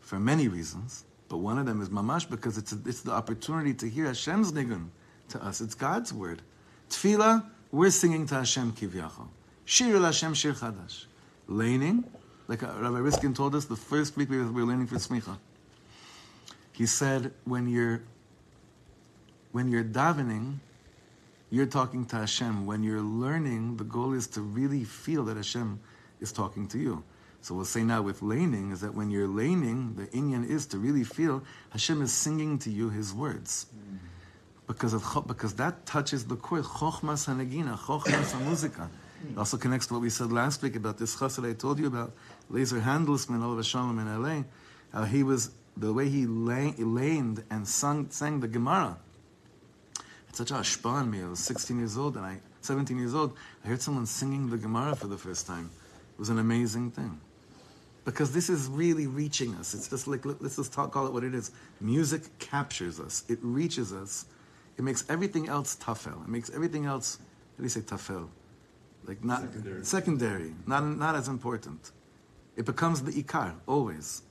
for 0.00 0.18
many 0.18 0.48
reasons. 0.48 1.04
But 1.28 1.38
one 1.38 1.58
of 1.58 1.66
them 1.66 1.80
is 1.80 1.88
mamash 1.88 2.28
because 2.28 2.58
it's 2.58 2.72
a, 2.72 2.78
it's 2.86 3.02
the 3.02 3.12
opportunity 3.12 3.74
to 3.74 3.88
hear 3.88 4.06
Hashem's 4.06 4.52
nigun 4.52 4.88
to 5.30 5.42
us. 5.44 5.60
It's 5.60 5.74
God's 5.74 6.12
word. 6.12 6.42
Tefillah, 6.90 7.44
we're 7.70 7.90
singing 7.90 8.26
to 8.26 8.34
Hashem 8.36 8.72
kivyachol. 8.72 9.28
Shir 9.64 9.96
el 9.96 10.02
Hashem 10.02 10.34
shir 10.34 10.52
chadash. 10.52 11.06
Laning, 11.48 12.04
like 12.48 12.62
uh, 12.62 12.72
Rabbi 12.78 12.98
Riskin 12.98 13.34
told 13.34 13.54
us 13.54 13.64
the 13.64 13.76
first 13.76 14.16
week 14.16 14.30
we 14.30 14.38
were, 14.38 14.44
we 14.44 14.62
were 14.62 14.68
learning 14.68 14.86
for 14.86 14.96
smicha. 14.96 15.38
He 16.72 16.86
said 16.86 17.32
when 17.44 17.68
you're 17.68 18.02
when 19.52 19.68
you're 19.68 19.84
davening, 19.84 20.58
you're 21.50 21.66
talking 21.66 22.06
to 22.06 22.16
Hashem. 22.16 22.66
When 22.66 22.82
you're 22.82 23.02
learning, 23.02 23.76
the 23.76 23.84
goal 23.84 24.14
is 24.14 24.26
to 24.28 24.40
really 24.40 24.84
feel 24.84 25.24
that 25.24 25.36
Hashem 25.36 25.78
is 26.20 26.32
talking 26.32 26.66
to 26.68 26.78
you. 26.78 27.04
So 27.42 27.54
we'll 27.54 27.64
say 27.64 27.82
now 27.82 28.02
with 28.02 28.22
laning 28.22 28.70
is 28.72 28.80
that 28.80 28.94
when 28.94 29.10
you're 29.10 29.28
laning, 29.28 29.94
the 29.96 30.06
inyan 30.06 30.48
is 30.48 30.64
to 30.66 30.78
really 30.78 31.04
feel 31.04 31.42
Hashem 31.70 32.00
is 32.00 32.12
singing 32.12 32.58
to 32.60 32.70
you 32.70 32.88
His 32.88 33.12
words. 33.12 33.66
Because 34.66 34.94
of 34.94 35.24
because 35.26 35.54
that 35.54 35.84
touches 35.84 36.24
the 36.24 36.36
core, 36.36 36.60
chochmas 36.60 37.26
hanagina, 37.26 37.76
chochmas 37.76 38.32
hamuzika. 38.32 38.88
It 39.30 39.36
also 39.36 39.56
connects 39.56 39.88
to 39.88 39.94
what 39.94 40.02
we 40.02 40.10
said 40.10 40.32
last 40.32 40.62
week 40.62 40.76
about 40.76 40.98
this 40.98 41.16
chassid 41.16 41.48
I 41.48 41.52
told 41.52 41.78
you 41.78 41.86
about, 41.86 42.12
Laser 42.48 42.80
Handelsman, 42.80 43.42
Oliver 43.42 43.62
Shalom 43.62 43.98
in 43.98 44.22
LA, 44.22 44.42
how 44.92 45.04
he 45.04 45.22
was, 45.22 45.50
the 45.76 45.92
way 45.92 46.08
he 46.08 46.26
lay, 46.26 46.74
laned 46.78 47.44
and 47.50 47.66
sung, 47.66 48.10
sang 48.10 48.40
the 48.40 48.48
Gemara 48.48 48.98
such 50.32 50.50
a 50.50 50.54
hashpan 50.54 51.08
me. 51.10 51.22
I 51.22 51.28
was 51.28 51.40
16 51.40 51.78
years 51.78 51.96
old 51.96 52.16
and 52.16 52.24
I, 52.24 52.38
17 52.62 52.98
years 52.98 53.14
old, 53.14 53.36
I 53.64 53.68
heard 53.68 53.82
someone 53.82 54.06
singing 54.06 54.50
the 54.50 54.56
Gemara 54.56 54.96
for 54.96 55.06
the 55.06 55.18
first 55.18 55.46
time. 55.46 55.70
It 56.14 56.18
was 56.18 56.28
an 56.28 56.38
amazing 56.38 56.90
thing. 56.90 57.20
Because 58.04 58.32
this 58.32 58.48
is 58.50 58.66
really 58.68 59.06
reaching 59.06 59.54
us. 59.54 59.74
It's 59.74 59.88
just 59.88 60.08
like, 60.08 60.24
let's 60.24 60.56
just 60.56 60.72
talk, 60.72 60.90
call 60.90 61.06
it 61.06 61.12
what 61.12 61.22
it 61.22 61.34
is. 61.34 61.52
Music 61.80 62.22
captures 62.38 62.98
us. 62.98 63.24
It 63.28 63.38
reaches 63.42 63.92
us. 63.92 64.26
It 64.76 64.82
makes 64.82 65.04
everything 65.08 65.48
else 65.48 65.76
tafel. 65.76 66.24
It 66.24 66.28
makes 66.28 66.50
everything 66.50 66.86
else, 66.86 67.18
how 67.18 67.58
do 67.58 67.62
you 67.62 67.68
say 67.68 67.80
tafel? 67.80 68.28
Like 69.04 69.24
not 69.24 69.42
secondary, 69.42 69.84
secondary 69.84 70.54
not, 70.66 70.84
not 70.84 71.14
as 71.16 71.28
important. 71.28 71.90
It 72.56 72.64
becomes 72.66 73.02
the 73.02 73.12
ikar, 73.12 73.52
always. 73.66 74.22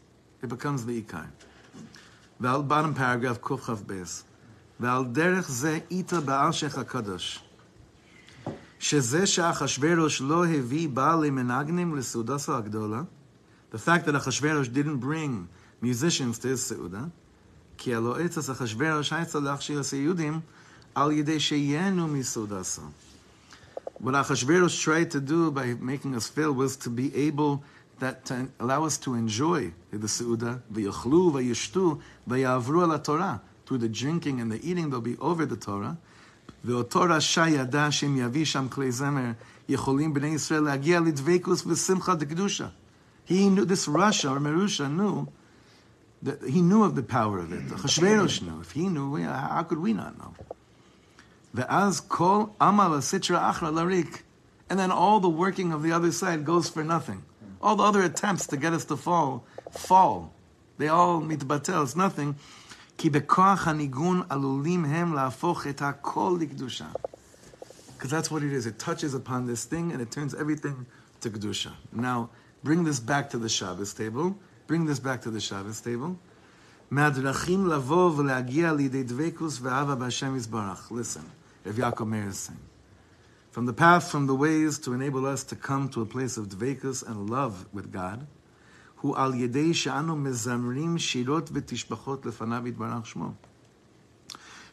It 0.41 0.49
becomes 0.49 0.85
the 0.85 1.01
ikar. 1.01 1.27
The 2.39 2.59
bottom 2.59 2.93
paragraph, 2.93 3.41
kufchav 3.41 3.85
bez. 3.85 4.23
ועל 4.80 5.04
דרך 5.04 5.50
זה 5.50 5.78
איתה 5.90 6.20
בעל 6.20 6.52
שייך 6.52 6.78
הקדוש 6.78 7.42
שזה 8.78 9.26
שאחשוורוש 9.26 10.20
לא 10.20 10.46
הביא 10.46 10.88
בעלי 10.88 11.30
מנגנים 11.30 11.96
לסעודתו 11.96 12.56
הגדולה 12.56 13.02
the 13.72 13.78
fact 13.78 14.06
that 14.06 14.14
Achashverosh 14.14 14.68
didn't 14.68 14.98
bring 14.98 15.48
musicians 15.82 16.38
to 16.38 16.48
his 16.48 16.60
סעודה, 16.60 17.04
כי 17.78 17.94
הלא 17.94 18.18
עצס 18.18 18.50
אחשוורוש 18.50 19.12
היה 19.12 19.24
צריך 19.24 19.44
להכשיר 19.44 19.80
את 19.80 19.86
היהודים 19.92 20.40
על 20.94 21.12
ידי 21.12 21.40
שייהנו 21.40 22.08
מסעודתו. 22.08 22.82
What 24.02 24.14
Achashverosh 24.14 24.82
tried 24.84 25.10
to 25.10 25.20
do 25.20 25.50
by 25.50 25.74
making 25.80 26.14
us 26.14 26.28
fail 26.28 26.52
was 26.52 26.76
to 26.76 26.90
be 26.90 27.14
able 27.14 27.62
that 27.98 28.26
to 28.26 28.34
allow 28.60 28.84
us 28.84 28.98
to 28.98 29.14
enjoy 29.14 29.72
the 29.90 30.06
Seuda, 30.06 30.60
v'yochlu, 30.72 31.32
v'yishtu, 31.32 31.98
v'yavru 32.28 32.82
ala 32.82 32.98
Torah. 32.98 33.40
Through 33.70 33.78
the 33.78 33.88
drinking 33.88 34.40
and 34.40 34.50
the 34.52 34.60
eating, 34.62 34.90
they'll 34.90 35.00
be 35.00 35.16
over 35.18 35.44
the 35.46 35.56
Torah. 35.56 35.96
ואותו 36.64 37.00
רשע 37.00 37.48
ידע 37.48 37.90
שאם 37.90 38.16
יביא 38.16 38.44
שם 38.44 38.66
כלי 38.68 38.92
זמר, 38.92 39.30
יכולים 39.68 40.14
בני 40.14 40.26
ישראל 40.26 40.62
להגיע 40.62 41.00
לדבקוס 41.00 41.66
ושמחה 41.66 42.14
דקדושה. 42.14 42.66
He 43.28 43.50
knew, 43.50 43.64
this 43.64 43.88
Russia 43.88 44.30
or 44.30 44.38
Merusha 44.38 44.88
knew, 44.88 45.26
that 46.22 46.42
he 46.42 46.62
knew 46.62 46.82
of 46.82 46.94
the 46.94 47.02
power 47.02 47.38
of 47.38 47.52
it. 47.52 47.68
Achashverosh 47.68 48.42
knew. 48.42 48.60
If 48.60 48.72
he 48.72 48.88
knew, 48.88 49.10
we- 49.10 49.22
how 49.22 49.64
could 49.68 49.78
we 49.78 49.92
not 49.92 50.16
know? 50.18 50.34
ואז 51.54 52.00
כל 52.08 52.44
עמל 52.60 52.98
הסitra 52.98 53.52
achra 53.52 53.72
larik. 53.72 54.22
And 54.68 54.78
then 54.78 54.90
all 54.90 55.20
the 55.20 55.28
working 55.28 55.72
of 55.72 55.82
the 55.82 55.92
other 55.92 56.10
side 56.10 56.44
goes 56.44 56.68
for 56.68 56.84
nothing. 56.84 57.22
All 57.62 57.76
the 57.76 57.84
other 57.84 58.02
attempts 58.02 58.46
to 58.46 58.56
get 58.56 58.72
us 58.72 58.84
to 58.84 58.96
fall, 58.96 59.44
fall. 59.70 60.32
They 60.78 60.88
all 60.88 61.20
מתבטל, 61.20 61.82
it's 61.82 61.96
nothing. 61.96 62.34
כי 63.00 63.10
בכוח 63.10 63.68
הניגון 63.68 64.22
עלולים 64.28 64.84
הם 64.84 65.14
להפוך 65.14 65.66
את 65.66 65.82
הכל 65.82 66.36
לקדושה. 66.40 66.86
Because 67.96 68.10
that's 68.10 68.30
what 68.30 68.42
it 68.42 68.52
is. 68.52 68.66
It 68.66 68.78
touches 68.78 69.14
upon 69.14 69.46
this 69.46 69.64
thing 69.64 69.92
and 69.92 70.00
it 70.02 70.10
turns 70.10 70.34
everything 70.34 70.86
to 71.20 71.30
Kedusha. 71.30 71.72
Now, 71.92 72.28
bring 72.62 72.84
this 72.84 73.00
back 73.00 73.30
to 73.30 73.38
the 73.38 73.48
Shabbos 73.48 73.94
table. 73.94 74.36
Bring 74.66 74.84
this 74.84 74.98
back 74.98 75.22
to 75.22 75.30
the 75.30 75.40
Shabbos 75.40 75.80
table. 75.80 76.16
מהדרכים 76.90 77.66
לבוא 77.66 78.16
ולהגיע 78.16 78.72
לידי 78.72 79.02
דבקוס 79.02 79.58
ואהבה 79.62 79.94
בהשם 79.94 80.36
יזברך. 80.36 80.92
Listen, 80.92 81.24
Rav 81.64 81.74
Yaakov 81.74 82.06
Meir 82.06 82.28
is 82.28 82.38
saying. 82.38 82.60
From 83.50 83.66
the 83.66 83.72
path, 83.72 84.10
from 84.10 84.26
the 84.26 84.34
ways 84.34 84.78
to 84.80 84.92
enable 84.92 85.26
us 85.26 85.42
to 85.44 85.56
come 85.56 85.88
to 85.88 86.02
a 86.02 86.06
place 86.06 86.36
of 86.36 86.48
dvekus 86.48 87.02
and 87.08 87.30
love 87.30 87.66
with 87.72 87.90
God, 87.90 88.26
הוא 89.00 89.16
על 89.16 89.34
ידי 89.34 89.74
שאנו 89.74 90.16
מזמרים 90.16 90.98
שירות 90.98 91.50
ותשבחות 91.52 92.26
לפניו 92.26 92.66
יתברך 92.68 93.06
שמו. 93.06 93.32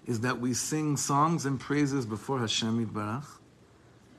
Is 0.05 0.19
that 0.19 0.39
we 0.41 0.53
sing 0.53 0.97
songs 0.97 1.45
and 1.45 1.59
praises 1.59 2.05
before 2.05 2.39
Hashem 2.39 2.85
Yitbarach. 2.85 3.39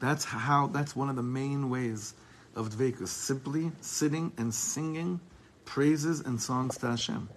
That's 0.01 0.25
how, 0.25 0.69
that's 0.69 0.97
one 0.97 1.11
of 1.11 1.17
the 1.17 1.23
main 1.23 1.69
ways 1.69 2.15
of 2.57 2.71
dvekus. 2.71 3.09
Simply 3.09 3.71
sitting 3.83 4.33
and 4.39 4.55
singing 4.55 5.21
praises 5.67 6.21
and 6.21 6.41
songs 6.41 6.79
to 6.79 6.87
Hashem. 6.87 7.29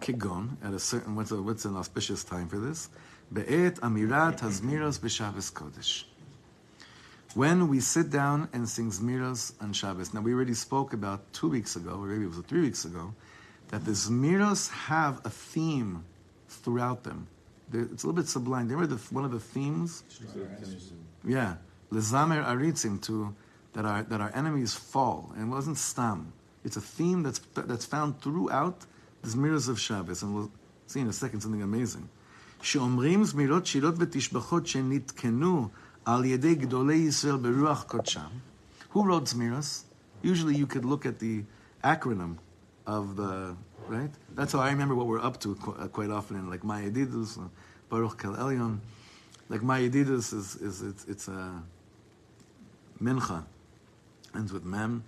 Kigon, 0.00 0.56
at 0.62 0.72
a 0.72 0.78
certain, 0.78 1.16
what's, 1.16 1.30
a, 1.32 1.40
what's 1.40 1.64
an 1.66 1.76
auspicious 1.76 2.24
time 2.24 2.48
for 2.48 2.58
this? 2.58 2.88
Be'et 3.32 3.76
amirat 3.80 4.40
hazmiros 4.40 4.98
b'Shabbos 4.98 5.52
kodesh. 5.52 6.04
When 7.34 7.68
we 7.68 7.80
sit 7.80 8.10
down 8.10 8.48
and 8.52 8.66
sing 8.68 8.90
zmiros 8.90 9.52
on 9.60 9.72
Shabbos. 9.74 10.14
Now, 10.14 10.22
we 10.22 10.32
already 10.32 10.54
spoke 10.54 10.94
about 10.94 11.20
two 11.34 11.48
weeks 11.48 11.76
ago, 11.76 11.98
or 12.00 12.06
maybe 12.06 12.24
it 12.24 12.28
was 12.28 12.38
three 12.46 12.62
weeks 12.62 12.86
ago, 12.86 13.14
that 13.68 13.84
the 13.84 13.92
zmiros 13.92 14.70
have 14.70 15.20
a 15.24 15.30
theme 15.30 16.04
throughout 16.48 17.04
them. 17.04 17.26
They're, 17.70 17.82
it's 17.82 18.04
a 18.04 18.06
little 18.06 18.22
bit 18.22 18.28
sublime. 18.28 18.68
They 18.68 18.74
were 18.74 18.86
the, 18.86 18.96
one 19.10 19.24
of 19.24 19.32
the 19.32 19.40
themes. 19.40 20.02
Yeah, 21.24 21.56
lezamer 21.92 22.44
aritzim 22.44 23.02
to 23.02 23.34
that 23.74 23.84
our 23.84 24.02
that 24.04 24.20
our 24.20 24.32
enemies 24.34 24.74
fall, 24.74 25.32
and 25.34 25.48
it 25.48 25.50
wasn't 25.54 25.76
stam. 25.76 26.32
It's 26.64 26.76
a 26.76 26.80
theme 26.80 27.22
that's 27.22 27.40
that's 27.54 27.84
found 27.84 28.20
throughout 28.22 28.86
the 29.22 29.28
zmiros 29.28 29.68
of 29.68 29.78
Shabbos, 29.78 30.22
and 30.22 30.34
we'll 30.34 30.50
see 30.86 31.00
in 31.00 31.08
a 31.08 31.12
second 31.12 31.40
something 31.40 31.62
amazing. 31.62 32.08
שאומרים 32.62 33.24
זמירות 33.24 33.66
שירות 33.66 33.94
ותשבחות 33.98 34.66
שנתקנו 34.66 35.68
Al 36.05 36.23
Yedei 36.23 36.55
Gdolei 36.55 37.05
Yisrael 37.05 37.39
Beruach 37.39 37.85
Kodsham. 37.87 38.31
Who 38.89 39.05
wrote 39.05 39.25
Zmiras? 39.25 39.83
Usually 40.23 40.55
you 40.55 40.65
could 40.65 40.83
look 40.83 41.05
at 41.05 41.19
the 41.19 41.43
acronym 41.83 42.37
of 42.87 43.15
the, 43.15 43.55
right? 43.87 44.09
That's 44.35 44.53
how 44.53 44.59
I 44.59 44.71
remember 44.71 44.95
what 44.95 45.05
we're 45.05 45.21
up 45.21 45.39
to 45.41 45.57
uh, 45.79 45.87
quite 45.87 46.09
often 46.09 46.37
in 46.37 46.49
like 46.49 46.63
My 46.63 46.85
uh, 46.85 47.47
Baruch 47.89 48.19
Kel 48.19 48.33
Elyon. 48.33 48.79
Like 49.49 49.61
My 49.61 49.79
is, 49.79 50.33
is 50.33 50.81
it's, 50.81 51.05
it's 51.05 51.27
a 51.27 51.61
mincha, 53.01 53.43
ends 54.35 54.51
with 54.51 54.65
mem. 54.65 55.03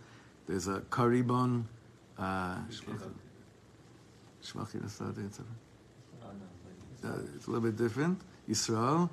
There's 0.48 0.68
a 0.68 0.82
karibon, 0.92 1.64
uh, 2.20 2.58
shmachi, 4.44 4.86
etc. 4.86 5.14
Oh, 6.22 6.28
uh, 7.08 7.12
it's 7.36 7.48
a 7.48 7.50
little 7.50 7.62
bit 7.62 7.78
different. 7.78 8.22
Yisrael 8.48 9.10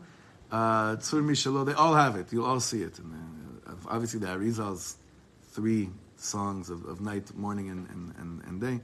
uh, 0.51 0.97
Tzur 0.97 1.23
Mishalo, 1.23 1.65
they 1.65 1.73
all 1.73 1.95
have 1.95 2.17
it. 2.17 2.33
You'll 2.33 2.47
all 2.47 2.61
see 2.61 2.83
it. 2.83 2.99
And 2.99 3.61
uh, 3.67 3.73
obviously, 3.89 4.21
the 4.21 4.29
Arizal's 4.29 4.97
three 5.53 5.91
songs 6.17 6.71
of, 6.71 6.85
of 6.87 7.01
night, 7.01 7.35
morning, 7.37 7.71
and, 7.71 7.89
and, 7.91 8.15
and, 8.19 8.45
and 8.45 8.61
day. 8.61 8.81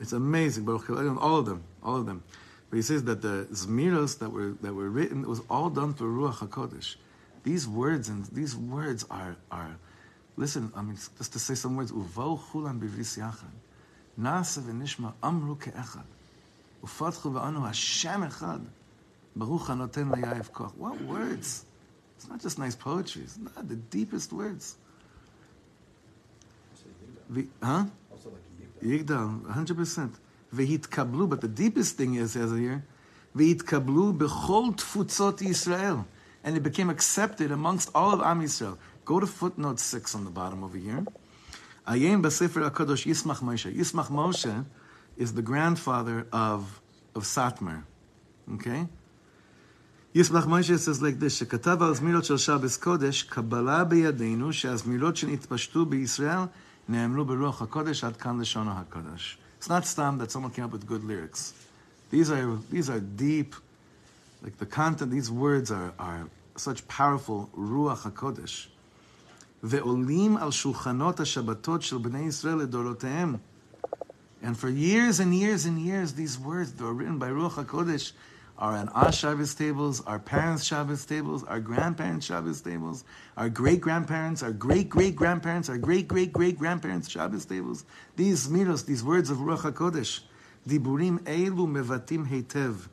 It's 0.00 0.12
amazing. 0.12 0.64
Baruch 0.64 0.88
all 0.90 1.36
of 1.36 1.46
them, 1.46 1.62
all 1.82 1.96
of 1.96 2.06
them. 2.06 2.22
But 2.70 2.76
he 2.76 2.82
says 2.82 3.04
that 3.04 3.20
the 3.20 3.48
Zmiros 3.50 4.18
that 4.20 4.30
were 4.30 4.52
that 4.62 4.72
were 4.72 4.88
written 4.88 5.24
it 5.24 5.28
was 5.28 5.40
all 5.50 5.68
done 5.70 5.92
through 5.92 6.16
Ruach 6.16 6.48
Hakodesh. 6.48 6.96
These 7.42 7.66
words 7.66 8.08
and 8.08 8.24
these 8.26 8.56
words 8.56 9.04
are 9.10 9.36
are. 9.50 9.76
Listen, 10.36 10.72
I 10.74 10.82
mean, 10.82 10.96
just 11.18 11.32
to 11.32 11.38
say 11.38 11.54
some 11.54 11.76
words. 11.76 11.90
Uvau 11.92 12.38
chulan 12.38 12.80
b'vis 12.80 13.18
yachad, 13.18 13.50
nasa 14.18 14.60
v'nishma 14.60 15.12
amru 15.22 15.56
ke'echad. 15.56 16.04
Ufatchu 16.84 17.32
v'anu 17.32 17.66
Hashem 17.66 18.22
echad. 18.22 18.64
Baruch 19.36 19.62
hanoten 19.62 20.10
layayev 20.14 20.52
koch. 20.52 20.72
What 20.76 21.00
words? 21.02 21.64
It's 22.16 22.28
not 22.28 22.40
just 22.40 22.58
nice 22.58 22.76
poetry. 22.76 23.22
It's 23.22 23.38
not 23.38 23.68
the 23.68 23.76
deepest 23.76 24.32
words. 24.32 24.76
Vi- 27.28 27.48
huh? 27.62 27.86
Yigdal, 28.82 29.42
100%. 29.42 30.10
Vehitkablu, 30.54 31.28
but 31.28 31.40
the 31.40 31.48
deepest 31.48 31.96
thing 31.96 32.14
is, 32.14 32.32
says 32.32 32.50
here, 32.52 32.84
Vehitkablu 33.36 34.18
bechol 34.18 34.74
tfutzot 34.76 35.38
Yisrael. 35.38 36.04
And 36.42 36.56
it 36.56 36.62
became 36.62 36.90
accepted 36.90 37.52
amongst 37.52 37.90
all 37.94 38.12
of 38.12 38.20
Am 38.20 38.42
Yisrael. 38.42 38.76
Go 39.04 39.20
to 39.20 39.26
footnote 39.26 39.78
6 39.78 40.14
on 40.14 40.24
the 40.24 40.30
bottom 40.30 40.64
over 40.64 40.76
here. 40.76 41.04
Ayem 41.86 42.22
Basifra 42.22 42.70
HaKadosh 42.70 43.06
Yismach 43.06 43.38
Moshe. 43.38 43.74
Yismach 43.74 44.08
Moshe 44.08 44.64
is 45.16 45.34
the 45.34 45.42
grandfather 45.42 46.26
of, 46.32 46.80
of 47.14 47.24
Satmar. 47.24 47.84
Okay? 48.54 48.86
יסמך 50.15 50.45
מוישה 50.45 50.73
says 50.75 51.01
like 51.01 51.21
this, 51.21 51.29
שכתב 51.29 51.77
על 51.81 51.95
זמירות 51.95 52.25
של 52.25 52.37
שבס 52.37 52.77
קודש, 52.77 53.23
קבלה 53.23 53.83
בידינו 53.83 54.53
שהזמירות 54.53 55.17
שנתפשטו 55.17 55.85
בישראל 55.85 56.39
נאמרו 56.89 57.25
ברוח 57.25 57.61
הקודש 57.61 58.03
עד 58.03 58.17
כאן 58.17 58.39
לשון 58.39 58.67
הקודש. 58.67 59.37
It's 59.61 59.67
not 59.67 59.85
stam 59.85 60.17
that 60.19 60.31
someone 60.31 60.51
came 60.51 60.63
up 60.63 60.71
with 60.71 60.87
good 60.87 61.03
lyrics. 61.03 61.53
These 62.11 62.29
are, 62.31 62.57
these 62.71 62.89
are 62.89 62.99
deep, 62.99 63.55
like 64.43 64.57
the 64.57 64.65
content, 64.65 65.11
these 65.11 65.31
words 65.31 65.71
are, 65.71 65.91
are 65.99 66.29
such 66.55 66.87
powerful 66.87 67.49
ruach 67.57 68.03
HaKodesh. 68.05 68.69
ועולים 69.63 70.37
על 70.37 70.51
שולחנות 70.51 71.19
השבתות 71.19 71.81
של 71.81 71.97
בני 71.97 72.19
ישראל 72.19 72.55
לדורותיהם. 72.55 73.35
And 74.43 74.57
for 74.57 74.69
years 74.69 75.19
and 75.19 75.33
years 75.33 75.65
and 75.65 75.79
years, 75.79 76.13
these 76.13 76.37
words 76.37 76.73
that 76.73 76.83
were 76.83 76.93
written 76.93 77.17
by 77.17 77.29
Ruach 77.29 77.65
HaKodesh 77.65 78.11
are 78.60 78.74
on 78.74 78.88
our 78.90 79.10
Shabbos 79.10 79.54
tables, 79.54 80.02
our 80.02 80.18
parents' 80.18 80.64
Shabbos 80.64 81.06
tables, 81.06 81.44
our 81.44 81.60
grandparents' 81.60 82.26
Shabbos 82.26 82.60
tables, 82.60 83.04
our 83.36 83.48
great 83.48 83.80
grandparents, 83.80 84.42
our 84.42 84.52
great 84.52 84.90
great 84.90 85.16
grandparents, 85.16 85.70
our 85.70 85.78
great 85.78 86.06
great 86.06 86.32
great 86.32 86.58
grandparents' 86.58 87.08
Shabbos 87.08 87.46
tables. 87.46 87.84
These 88.16 88.48
miros, 88.48 88.84
these 88.84 89.02
words 89.02 89.30
of 89.30 89.38
Ruach 89.38 89.72
HaKodesh, 89.72 90.20
diburim 90.68 91.20
eilu 91.20 91.66
mevatim 91.66 92.28
heitev, 92.28 92.88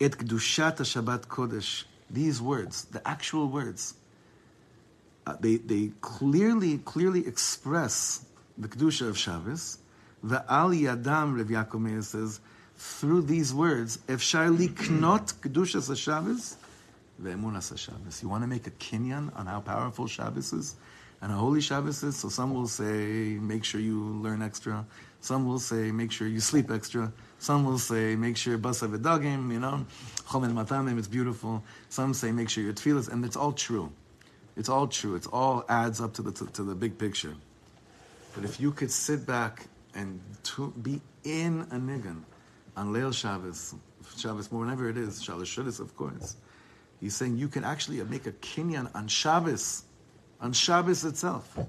et 0.00 0.12
kedushat 0.12 0.76
Shabbat 0.76 1.26
Kodesh. 1.28 1.84
These 2.10 2.42
words, 2.42 2.84
the 2.84 3.06
actual 3.08 3.48
words, 3.48 3.94
uh, 5.26 5.36
they, 5.40 5.56
they 5.56 5.90
clearly, 6.02 6.78
clearly 6.78 7.26
express 7.26 8.26
the 8.58 8.68
Kedusha 8.68 9.08
of 9.08 9.16
Shabbos. 9.18 9.78
The 10.22 10.44
Al 10.48 10.70
Yadam, 10.70 11.36
Rav 11.36 11.46
Yaakov 11.46 12.04
says, 12.04 12.40
through 12.76 13.22
these 13.22 13.54
words, 13.54 13.98
Efshar 14.08 14.56
liknot 14.56 15.34
Kedushas 15.34 15.96
Shabbos, 15.96 16.56
ve'emunas 17.22 17.76
Shabbos. 17.78 18.22
You 18.22 18.28
want 18.28 18.42
to 18.42 18.48
make 18.48 18.66
a 18.66 18.70
kinyan 18.70 19.36
on 19.38 19.46
how 19.46 19.60
powerful 19.60 20.06
Shabbos 20.06 20.52
is 20.52 20.76
and 21.22 21.32
how 21.32 21.38
holy 21.38 21.60
Shabbos 21.60 22.02
is? 22.02 22.16
So 22.16 22.28
some 22.28 22.52
will 22.52 22.68
say, 22.68 23.38
make 23.40 23.64
sure 23.64 23.80
you 23.80 23.98
learn 23.98 24.42
extra. 24.42 24.84
Some 25.20 25.46
will 25.46 25.58
say, 25.58 25.90
make 25.90 26.12
sure 26.12 26.28
you 26.28 26.40
sleep 26.40 26.70
extra. 26.70 27.12
Some 27.38 27.64
will 27.64 27.78
say, 27.78 28.14
make 28.16 28.36
sure 28.36 28.58
basa 28.58 28.88
v'dagim, 28.88 29.50
you 29.50 29.60
know, 29.60 29.86
chomen 30.28 30.52
matamim, 30.52 30.98
it's 30.98 31.08
beautiful. 31.08 31.62
Some 31.88 32.12
say, 32.12 32.30
make 32.30 32.50
sure 32.50 32.62
your 32.62 32.74
tefillas, 32.74 33.10
and 33.10 33.24
it's 33.24 33.36
all 33.36 33.52
true. 33.52 33.90
It's 34.56 34.68
all 34.68 34.86
true. 34.86 35.14
It's 35.14 35.26
all 35.26 35.64
adds 35.68 36.00
up 36.00 36.12
to 36.14 36.22
the 36.22 36.32
to, 36.32 36.46
to 36.46 36.62
the 36.62 36.74
big 36.74 36.98
picture. 36.98 37.34
But 38.34 38.44
if 38.44 38.60
you 38.60 38.70
could 38.72 38.90
sit 38.90 39.26
back 39.26 39.66
and 39.94 40.20
to 40.42 40.72
be 40.82 41.00
in 41.24 41.62
a 41.70 41.76
nigun 41.76 42.22
on 42.76 42.92
Leil 42.92 43.12
Shabbos, 43.12 43.74
Shabbos, 44.16 44.50
more 44.50 44.62
whenever 44.62 44.88
it 44.88 44.96
is, 44.96 45.22
Shabbos 45.22 45.48
Shuddis, 45.48 45.80
of 45.80 45.96
course. 45.96 46.36
He's 47.00 47.14
saying 47.14 47.36
you 47.36 47.48
can 47.48 47.64
actually 47.64 48.02
make 48.04 48.26
a 48.26 48.32
kinyan 48.32 48.90
on 48.94 49.08
Shabbos, 49.08 49.84
on 50.40 50.52
Shabbos 50.52 51.04
itself. 51.04 51.52
You 51.56 51.64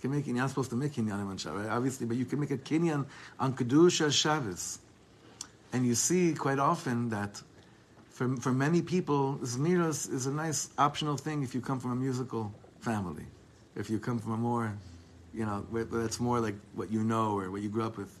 can 0.00 0.10
make, 0.12 0.26
you're 0.26 0.36
not 0.36 0.50
supposed 0.50 0.70
to 0.70 0.76
make 0.76 0.92
kinyan 0.92 1.26
on 1.26 1.36
Shabbos, 1.36 1.66
obviously, 1.68 2.06
but 2.06 2.16
you 2.16 2.24
can 2.24 2.40
make 2.40 2.50
a 2.50 2.58
kinyan 2.58 3.06
on 3.38 3.54
Kedusha 3.54 4.12
Shabbos. 4.12 4.78
And 5.72 5.86
you 5.86 5.94
see 5.94 6.34
quite 6.34 6.58
often 6.58 7.10
that 7.10 7.42
for, 8.10 8.36
for 8.38 8.52
many 8.52 8.82
people, 8.82 9.38
Zmiros 9.42 10.12
is 10.12 10.26
a 10.26 10.32
nice 10.32 10.70
optional 10.78 11.16
thing 11.16 11.42
if 11.42 11.54
you 11.54 11.60
come 11.60 11.78
from 11.78 11.92
a 11.92 11.96
musical 11.96 12.52
family. 12.80 13.26
If 13.76 13.90
you 13.90 13.98
come 13.98 14.18
from 14.18 14.32
a 14.32 14.36
more, 14.36 14.74
you 15.32 15.44
know, 15.44 15.64
that's 15.72 16.18
more 16.18 16.40
like 16.40 16.56
what 16.74 16.90
you 16.90 17.04
know 17.04 17.38
or 17.38 17.50
what 17.50 17.62
you 17.62 17.68
grew 17.68 17.84
up 17.84 17.96
with. 17.96 18.12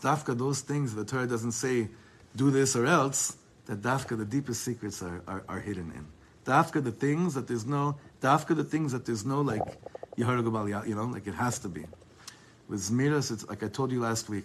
Dafka 0.00 0.36
those 0.36 0.60
things 0.60 0.94
the 0.94 1.04
Torah 1.04 1.26
doesn't 1.26 1.52
say, 1.52 1.88
do 2.36 2.50
this 2.50 2.76
or 2.76 2.86
else, 2.86 3.36
that 3.66 3.82
dafka 3.82 4.16
the 4.16 4.24
deepest 4.24 4.62
secrets 4.62 5.02
are, 5.02 5.22
are, 5.26 5.44
are 5.48 5.60
hidden 5.60 5.92
in. 5.94 6.06
Dafka 6.44 6.82
the 6.82 6.90
things 6.90 7.34
that 7.34 7.46
there's 7.46 7.66
no, 7.66 7.96
dafka 8.20 8.56
the 8.56 8.64
things 8.64 8.92
that 8.92 9.06
there's 9.06 9.24
no 9.24 9.40
like, 9.40 9.62
you 10.16 10.24
know, 10.24 11.04
like 11.04 11.26
it 11.26 11.34
has 11.34 11.58
to 11.60 11.68
be. 11.68 11.84
With 12.68 12.80
Zmiras, 12.80 13.30
it's 13.30 13.46
like 13.48 13.62
I 13.62 13.68
told 13.68 13.92
you 13.92 14.00
last 14.00 14.28
week, 14.28 14.44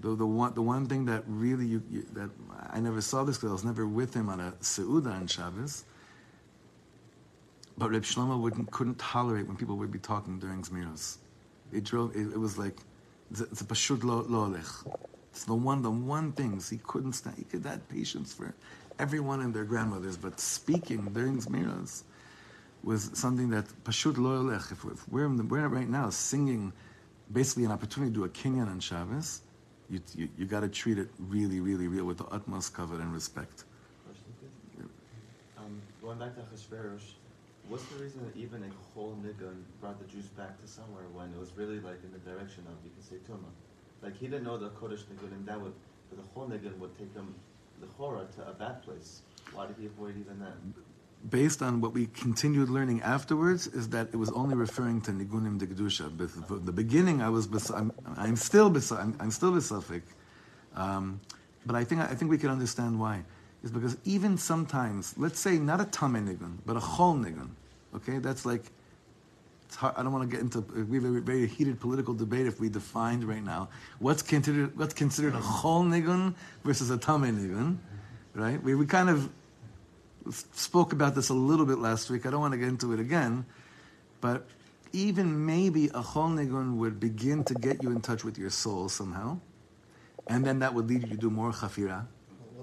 the, 0.00 0.14
the 0.14 0.26
one 0.26 0.54
the 0.54 0.62
one 0.62 0.86
thing 0.86 1.04
that 1.06 1.24
really 1.26 1.66
you, 1.66 1.82
you 1.90 2.06
that 2.14 2.30
I 2.70 2.80
never 2.80 3.00
saw 3.00 3.24
this 3.24 3.36
because 3.36 3.50
I 3.50 3.52
was 3.52 3.64
never 3.64 3.86
with 3.86 4.14
him 4.14 4.28
on 4.28 4.40
a 4.40 4.52
seuda 4.60 5.12
on 5.12 5.26
Shabbos. 5.26 5.84
But 7.76 7.90
Reb 7.90 8.02
Shlomo 8.02 8.40
wouldn't 8.40 8.70
couldn't 8.70 8.98
tolerate 8.98 9.46
when 9.46 9.56
people 9.56 9.76
would 9.76 9.90
be 9.90 9.98
talking 9.98 10.38
during 10.38 10.62
Zmiras. 10.62 11.18
It 11.72 11.84
drove. 11.84 12.16
It, 12.16 12.32
it 12.32 12.38
was 12.38 12.56
like 12.56 12.76
a 13.32 13.64
pashut 13.64 14.02
lo 14.04 14.24
lo 14.28 14.48
olech. 14.48 14.72
It's 15.32 15.44
the 15.44 15.54
one 15.54 15.82
the 15.82 15.90
one 15.90 16.32
things 16.32 16.68
he 16.68 16.78
couldn't 16.78 17.12
stand. 17.12 17.36
He 17.36 17.44
could 17.44 17.64
have 17.64 17.88
patience 17.88 18.32
for 18.32 18.54
everyone 18.98 19.40
and 19.40 19.54
their 19.54 19.64
grandmothers, 19.64 20.16
but 20.16 20.40
speaking 20.40 21.12
during 21.12 21.38
Zmiros 21.38 22.02
was 22.82 23.10
something 23.14 23.50
that 23.50 23.66
pashut 23.84 24.16
lo 24.18 24.42
olech. 24.42 24.72
If, 24.72 25.08
we're 25.08 25.28
the, 25.28 25.44
we're 25.44 25.68
right 25.68 25.88
now 25.88 26.10
singing, 26.10 26.72
basically 27.32 27.64
an 27.64 27.72
opportunity 27.72 28.12
to 28.12 28.18
do 28.20 28.24
a 28.24 28.28
kinyan 28.28 28.68
on 28.68 28.80
Shabbos 28.80 29.42
you, 29.90 30.00
you, 30.14 30.28
you 30.38 30.46
got 30.46 30.60
to 30.60 30.68
treat 30.68 30.98
it 30.98 31.08
really, 31.18 31.60
really 31.60 31.88
real 31.88 32.04
with 32.04 32.18
the 32.18 32.26
utmost 32.26 32.72
covet 32.72 33.00
and 33.00 33.12
respect. 33.12 33.64
Um, 35.58 35.82
going 36.00 36.18
back 36.18 36.34
to 36.36 36.42
Hashverosh, 36.42 37.14
what's 37.70 37.84
the 37.84 38.02
reason 38.02 38.20
that 38.24 38.36
even 38.36 38.64
a 38.64 38.70
whole 38.92 39.16
nigun 39.24 39.62
brought 39.80 39.98
the 40.00 40.06
Jews 40.12 40.26
back 40.26 40.60
to 40.60 40.66
somewhere 40.66 41.04
when 41.14 41.32
it 41.32 41.38
was 41.38 41.52
really 41.56 41.78
like 41.78 42.02
in 42.02 42.10
the 42.12 42.18
direction 42.18 42.64
of, 42.66 42.74
you 42.84 42.90
can 42.90 43.02
say, 43.02 43.16
Tuma? 43.28 43.50
Like 44.02 44.16
he 44.18 44.26
didn't 44.26 44.44
know 44.44 44.58
the 44.58 44.70
Kodesh 44.70 45.04
nigunim, 45.04 45.46
that 45.46 45.60
would, 45.60 45.72
but 46.08 46.18
the 46.18 46.26
whole 46.34 46.48
nigun 46.48 46.76
would 46.78 46.98
take 46.98 47.14
him, 47.14 47.34
the 47.80 47.86
Chora, 47.86 48.28
to 48.34 48.48
a 48.48 48.52
bad 48.52 48.82
place. 48.82 49.22
Why 49.54 49.66
did 49.66 49.76
he 49.78 49.86
avoid 49.86 50.16
even 50.18 50.40
that? 50.40 50.56
Based 51.30 51.62
on 51.62 51.80
what 51.80 51.92
we 51.92 52.06
continued 52.06 52.70
learning 52.70 53.02
afterwards, 53.02 53.66
is 53.68 53.88
that 53.90 54.08
it 54.12 54.16
was 54.16 54.30
only 54.30 54.56
referring 54.56 55.00
to 55.02 55.12
Nigunim 55.12 55.58
de 55.58 55.66
Kedusha. 55.66 56.10
But 56.16 56.64
the 56.64 56.72
beginning, 56.72 57.20
I 57.22 57.28
was, 57.28 57.46
I'm, 57.70 57.92
I'm 58.16 58.36
still, 58.36 58.70
bes- 58.70 58.90
I'm, 58.90 59.14
I'm 59.20 59.30
still 59.30 59.52
besuffic. 59.52 60.02
Um, 60.74 61.20
but 61.66 61.76
I 61.76 61.84
think, 61.84 62.00
I 62.00 62.14
think 62.14 62.30
we 62.30 62.38
can 62.38 62.48
understand 62.48 62.98
why. 62.98 63.22
Is 63.62 63.70
because 63.70 63.98
even 64.04 64.38
sometimes, 64.38 65.14
let's 65.18 65.38
say 65.38 65.58
not 65.58 65.80
a 65.82 65.84
Tame 65.84 66.26
Nigun, 66.26 66.56
but 66.64 66.76
a 66.76 66.80
Chol 66.80 67.22
Nigun, 67.22 67.50
okay? 67.94 68.18
That's 68.18 68.44
like, 68.46 68.64
I 69.82 70.02
don't 70.02 70.12
want 70.12 70.28
to 70.28 70.36
get 70.36 70.42
into 70.42 70.60
we 70.84 70.96
have 70.96 71.04
a 71.04 71.20
very 71.20 71.46
heated 71.46 71.80
political 71.80 72.14
debate 72.14 72.46
if 72.46 72.58
we 72.60 72.68
defined 72.68 73.22
right 73.24 73.42
now 73.42 73.68
what's 74.00 74.22
considered 74.22 74.76
what's 74.76 74.94
considered 74.94 75.34
a 75.34 75.38
chol 75.40 75.84
nigun 75.86 76.34
versus 76.64 76.90
a 76.90 76.98
tame 76.98 77.22
nigun, 77.22 77.78
right? 78.34 78.60
We, 78.62 78.74
we 78.74 78.86
kind 78.86 79.08
of 79.08 79.30
spoke 80.32 80.92
about 80.92 81.14
this 81.14 81.28
a 81.28 81.34
little 81.34 81.66
bit 81.66 81.78
last 81.78 82.10
week. 82.10 82.26
I 82.26 82.30
don't 82.30 82.40
want 82.40 82.52
to 82.52 82.58
get 82.58 82.68
into 82.68 82.92
it 82.92 83.00
again, 83.00 83.46
but 84.20 84.46
even 84.92 85.46
maybe 85.46 85.86
a 85.86 86.02
chol 86.02 86.34
nigun 86.34 86.76
would 86.76 86.98
begin 86.98 87.44
to 87.44 87.54
get 87.54 87.82
you 87.82 87.90
in 87.90 88.00
touch 88.00 88.24
with 88.24 88.38
your 88.38 88.50
soul 88.50 88.88
somehow, 88.88 89.38
and 90.26 90.44
then 90.44 90.58
that 90.60 90.74
would 90.74 90.88
lead 90.88 91.02
you 91.02 91.08
to 91.08 91.16
do 91.16 91.30
more 91.30 91.52
chafira, 91.52 92.06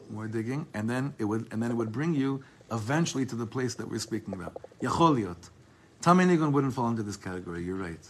more 0.10 0.28
digging, 0.28 0.68
and 0.74 0.90
then 0.90 1.14
it 1.20 1.26
would 1.26 1.48
and 1.52 1.64
then 1.64 1.72
it 1.72 1.76
would 1.76 1.92
bring 1.92 2.14
you 2.14 2.44
eventually 2.72 3.26
to 3.26 3.36
the 3.36 3.46
place 3.46 3.76
that 3.76 3.90
we're 3.90 4.00
speaking 4.00 4.34
about. 4.34 4.58
Yacholiot. 4.82 5.50
Tamei 6.02 6.28
nigun 6.28 6.52
wouldn't 6.52 6.74
fall 6.74 6.90
into 6.90 7.04
this 7.04 7.18
category. 7.18 7.64
You're 7.64 7.76
right. 7.76 8.06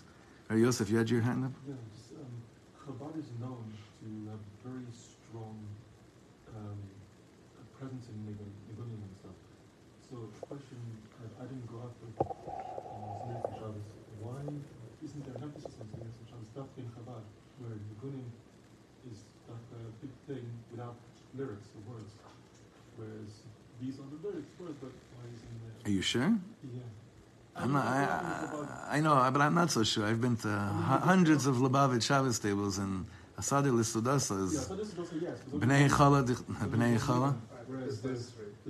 Right, 0.50 0.60
Yosef, 0.60 0.90
you 0.90 0.98
had 0.98 1.10
your 1.10 1.22
hand 1.22 1.46
up. 1.46 1.52
Yeah, 1.68 1.76
just, 1.94 2.12
um, 2.16 2.32
Chabad 2.80 3.20
is 3.20 3.30
known 3.40 3.64
to 4.00 4.32
have 4.32 4.40
very 4.64 4.88
strong 4.96 5.60
um, 6.56 6.80
presence 7.78 8.08
in 8.08 8.16
Nigun, 8.24 8.48
Nigunim 8.72 8.96
and 8.96 9.16
stuff. 9.20 9.38
So, 10.10 10.16
the 10.40 10.46
question 10.48 10.80
I 11.40 11.44
didn't 11.46 11.68
go 11.68 11.84
after 11.84 12.08
uh, 12.18 13.30
and 13.30 13.44
Shabbos, 13.60 13.88
why 14.24 14.42
isn't 15.04 15.22
there 15.28 15.36
an 15.36 15.44
emphasis 15.52 15.76
on 15.84 15.88
and 16.00 16.12
Shabbos, 16.26 16.48
stuff 16.48 16.72
in 16.80 16.88
Chabad, 16.96 17.24
where 17.60 17.76
Nigunim 17.76 18.26
is 19.12 19.28
like 19.52 19.68
a 19.78 19.84
big 20.00 20.14
thing 20.26 20.46
without 20.72 20.96
lyrics 21.38 21.67
these 23.82 23.96
are 24.00 24.08
the 24.12 24.28
lyrics, 24.28 24.48
words, 24.60 24.76
but 24.82 24.92
why 24.92 25.26
isn't 25.36 25.84
there? 25.84 25.92
Are 25.92 25.94
you 25.96 26.02
sure? 26.02 26.22
Yeah. 26.64 26.80
I'm 27.56 27.74
not, 27.74 27.86
I, 27.86 28.04
I, 28.92 28.98
I 28.98 29.00
know, 29.02 29.30
but 29.34 29.42
I'm 29.42 29.56
not 29.56 29.72
so 29.72 29.84
sure. 29.84 30.06
I've 30.06 30.22
been 30.22 30.36
to 30.38 30.48
hu- 30.48 31.06
hundreds 31.12 31.46
of 31.48 31.56
Lubavitch 31.58 32.04
Shabbos 32.04 32.38
tables, 32.40 32.78
and 32.78 33.06
Asadi 33.40 33.72
Lissudasa 33.72 34.38
Yeah, 34.38 34.44
is 34.60 34.66
so 34.68 34.76
this 34.76 34.94
is 34.94 35.00
also 35.00 35.16
yes. 35.20 35.38
because 35.46 35.62
Bnei 35.68 35.90
Chala, 35.90 36.24
Bnei 36.26 37.00
Chala. 37.00 37.36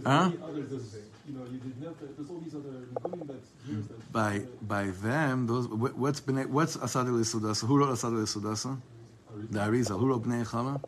Huh? 0.06 0.32
there's, 0.40 0.96
you 1.28 1.34
know, 1.38 1.44
you 1.52 1.58
did 1.58 1.82
not, 1.82 1.96
there's 2.00 2.30
all 2.30 2.40
these 2.40 2.56
other 2.56 2.70
Nigunim 2.94 3.28
that's 3.28 3.50
years 3.68 3.86
that's 3.88 4.04
By 4.12 4.42
by 4.62 4.86
them, 4.88 5.48
those 5.48 5.68
what's 5.68 6.22
Bnei, 6.22 6.46
what's 6.46 6.78
Asadi 6.78 7.10
Lissudasa? 7.10 7.68
Who 7.68 7.78
wrote 7.78 7.90
Asadi 7.90 8.24
Lissudasa? 8.24 8.78
The 9.52 9.60
Arizal. 9.60 10.00
Who 10.00 10.08
wrote 10.08 10.24
Bnei 10.24 10.46
Chala? 10.48 10.82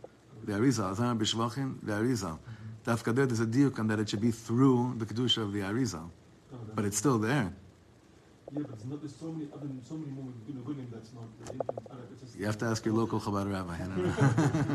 The 0.45 0.53
Arizal. 0.53 0.91
Azan 0.91 1.19
Bishvachim. 1.19 1.75
The 1.84 1.91
Arizal. 1.93 2.39
Dafka 2.89 3.13
there, 3.13 3.28
there's 3.28 3.39
a 3.39 3.45
diuk 3.45 3.78
on 3.78 3.88
that 3.88 3.99
it 3.99 4.10
should 4.10 4.21
be 4.21 4.32
through 4.32 4.95
the 4.97 5.06
kedusha 5.06 5.43
of 5.43 5.54
the 5.54 5.60
Arizal, 5.60 6.10
oh, 6.54 6.58
but 6.73 6.86
it's 6.86 6.97
still 6.97 7.19
there. 7.19 7.54
Yeah, 8.52 8.63
but 8.67 8.84
not, 8.89 8.99
there's 9.02 9.15
so 9.15 9.28
many 9.32 9.47
other, 9.54 9.67
so 9.88 9.93
many 9.93 10.12
more 10.12 10.25
Nigunim 10.49 10.89
that's 10.91 11.12
not 11.13 11.25
the 11.45 11.52
influence. 11.54 11.88
I 11.91 11.93
don't- 11.93 12.19
just- 12.19 12.36
You 12.39 12.45
have 12.47 12.58
to 12.58 12.65
ask 12.65 12.84
your 12.84 12.95
local 12.95 13.19
Chabad 13.19 13.45
rabbi. 13.54 13.75
I 13.75 13.86
don't 13.89 13.97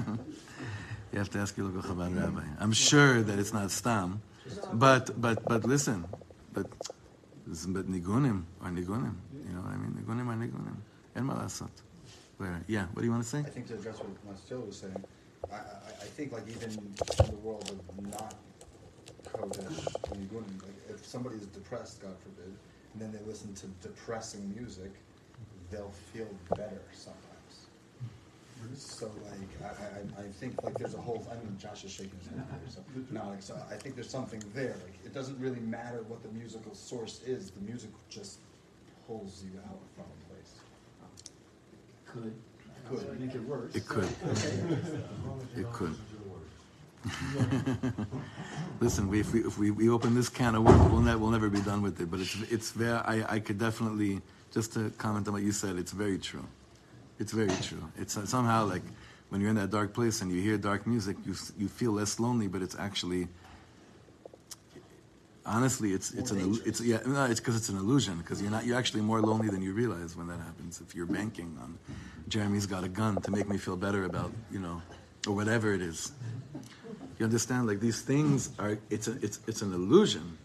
know. 0.06 0.18
you 1.12 1.18
have 1.18 1.28
to 1.30 1.38
ask 1.40 1.56
your 1.56 1.66
local 1.66 1.82
Chabad 1.90 2.14
rabbi. 2.22 2.44
I'm 2.60 2.72
sure 2.72 3.20
that 3.22 3.36
it's 3.40 3.52
not 3.52 3.68
stam, 3.72 4.22
but 4.72 5.20
but 5.20 5.42
but 5.44 5.64
listen, 5.64 6.04
but 6.52 6.66
but 7.76 7.86
nigunim 7.90 8.44
are 8.62 8.70
nigunim. 8.70 9.16
You 9.48 9.54
know 9.54 9.62
what 9.66 9.72
I 9.72 9.76
mean? 9.82 9.92
Nigunim 9.98 10.26
are 10.32 10.38
nigunim. 10.44 10.76
En 11.16 11.24
ma 11.24 11.34
lasot. 11.34 11.74
Where? 12.38 12.62
Yeah. 12.68 12.86
What 12.92 13.00
do 13.02 13.06
you 13.06 13.10
want 13.10 13.24
to 13.24 13.28
say? 13.28 13.40
I 13.40 13.50
think 13.54 13.66
to 13.68 13.74
address 13.74 13.98
what 13.98 14.24
Marcel 14.24 14.60
was 14.60 14.76
saying, 14.78 15.02
I, 15.52 15.56
I, 15.56 16.06
think 16.16 16.32
like 16.32 16.44
even 16.48 16.70
in 16.70 17.30
the 17.30 17.36
world 17.42 17.70
of 17.70 18.10
not 18.10 18.34
Kodesh 19.32 20.12
and 20.12 20.30
Nigunim, 20.30 20.62
like 20.62 20.76
if 20.88 21.04
somebody 21.04 21.36
is 21.36 21.46
depressed, 21.46 22.02
God 22.02 22.14
forbid, 22.22 22.54
and 22.92 23.02
then 23.02 23.12
they 23.12 23.18
listen 23.26 23.54
to 23.54 23.66
depressing 23.86 24.54
music, 24.54 24.92
they'll 25.70 25.92
feel 26.12 26.28
better 26.56 26.82
sometimes. 26.92 27.20
So 28.76 29.06
like, 29.06 29.72
I, 30.16 30.20
I, 30.20 30.24
I 30.24 30.28
think 30.28 30.62
like 30.62 30.78
there's 30.78 30.94
a 30.94 31.00
whole, 31.00 31.26
I 31.30 31.34
mean, 31.34 31.56
Josh 31.58 31.84
is 31.84 31.90
shaking 31.90 32.18
his 32.18 32.28
head 32.28 32.46
here, 32.48 32.70
so, 32.70 32.80
no, 33.10 33.28
like, 33.28 33.42
so 33.42 33.60
I 33.70 33.74
think 33.74 33.94
there's 33.94 34.08
something 34.08 34.42
there, 34.54 34.76
like, 34.82 34.94
it 35.04 35.12
doesn't 35.12 35.38
really 35.38 35.60
matter 35.60 36.02
what 36.08 36.22
the 36.22 36.30
musical 36.30 36.74
source 36.74 37.20
is, 37.26 37.50
the 37.50 37.60
music 37.60 37.90
just 38.08 38.38
pulls 39.06 39.44
you 39.44 39.60
out 39.68 39.80
from 39.94 40.04
a 40.04 40.32
place. 40.32 40.54
Could. 42.06 42.34
Could. 42.88 43.20
Make 43.20 43.34
it 43.34 43.42
worse. 43.44 43.74
It 43.74 43.86
could. 43.86 44.08
It 45.56 45.72
could. 45.72 45.94
Listen, 48.80 49.08
we, 49.08 49.20
if 49.20 49.32
we 49.32 49.40
if 49.40 49.58
we, 49.58 49.70
we 49.70 49.88
open 49.88 50.14
this 50.14 50.28
can 50.28 50.54
of 50.54 50.64
worms, 50.64 50.90
we'll, 50.90 51.00
ne- 51.00 51.14
we'll 51.16 51.30
never 51.30 51.48
be 51.48 51.60
done 51.60 51.82
with 51.82 52.00
it. 52.00 52.10
But 52.10 52.20
it's 52.20 52.36
it's 52.50 52.70
very. 52.72 52.92
I, 52.98 53.34
I 53.34 53.40
could 53.40 53.58
definitely 53.58 54.20
just 54.52 54.72
to 54.74 54.90
comment 54.98 55.26
on 55.28 55.34
what 55.34 55.42
you 55.42 55.52
said. 55.52 55.76
It's 55.76 55.92
very 55.92 56.18
true. 56.18 56.44
It's 57.18 57.32
very 57.32 57.54
true. 57.62 57.82
It's 57.96 58.16
uh, 58.16 58.26
somehow 58.26 58.66
like 58.66 58.82
when 59.28 59.40
you're 59.40 59.50
in 59.50 59.56
that 59.56 59.70
dark 59.70 59.92
place 59.92 60.22
and 60.22 60.30
you 60.30 60.40
hear 60.40 60.56
dark 60.56 60.86
music, 60.86 61.16
you 61.24 61.34
you 61.58 61.68
feel 61.68 61.92
less 61.92 62.18
lonely. 62.18 62.48
But 62.48 62.62
it's 62.62 62.76
actually 62.76 63.28
honestly, 65.46 65.92
it's 65.92 66.12
it's 66.12 66.30
an 66.30 66.58
it's 66.64 66.80
yeah 66.80 67.00
no, 67.06 67.24
it's 67.24 67.40
because 67.40 67.56
it's 67.56 67.68
an 67.68 67.76
illusion 67.76 68.18
because 68.18 68.40
you're 68.40 68.50
not 68.50 68.64
you're 68.64 68.78
actually 68.78 69.02
more 69.02 69.20
lonely 69.20 69.48
than 69.48 69.62
you 69.62 69.72
realize 69.72 70.16
when 70.16 70.26
that 70.28 70.38
happens. 70.38 70.80
If 70.80 70.94
you're 70.94 71.06
banking 71.06 71.56
on 71.60 71.78
Jeremy's 72.28 72.66
got 72.66 72.84
a 72.84 72.88
gun 72.88 73.20
to 73.22 73.30
make 73.30 73.48
me 73.48 73.58
feel 73.58 73.76
better 73.76 74.04
about 74.04 74.32
you 74.50 74.58
know 74.58 74.82
or 75.26 75.34
whatever 75.34 75.72
it 75.72 75.80
is. 75.80 76.12
You 77.18 77.24
understand? 77.24 77.66
Like 77.66 77.80
these 77.80 78.00
things 78.00 78.50
are 78.58 78.78
it's 78.90 79.08
a, 79.08 79.12
it's 79.22 79.40
it's 79.46 79.62
an 79.62 79.72
illusion. 79.72 80.38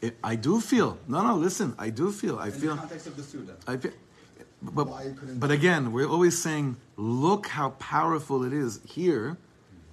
It, 0.00 0.16
I 0.24 0.34
do 0.34 0.60
feel 0.60 0.98
no 1.08 1.26
no 1.26 1.36
listen 1.36 1.74
I 1.78 1.90
do 1.90 2.10
feel 2.10 2.38
I 2.38 2.46
In 2.46 2.52
feel 2.52 2.74
the 2.74 2.80
context 2.80 3.06
of 3.06 3.16
the 3.16 3.22
Suda. 3.22 3.56
I 3.66 3.76
feel 3.76 3.92
but, 4.62 4.88
but 5.40 5.50
again, 5.50 5.90
we're 5.92 6.08
always 6.08 6.40
saying, 6.40 6.76
look 6.96 7.46
how 7.46 7.70
powerful 7.70 8.44
it 8.44 8.52
is 8.52 8.80
here, 8.86 9.38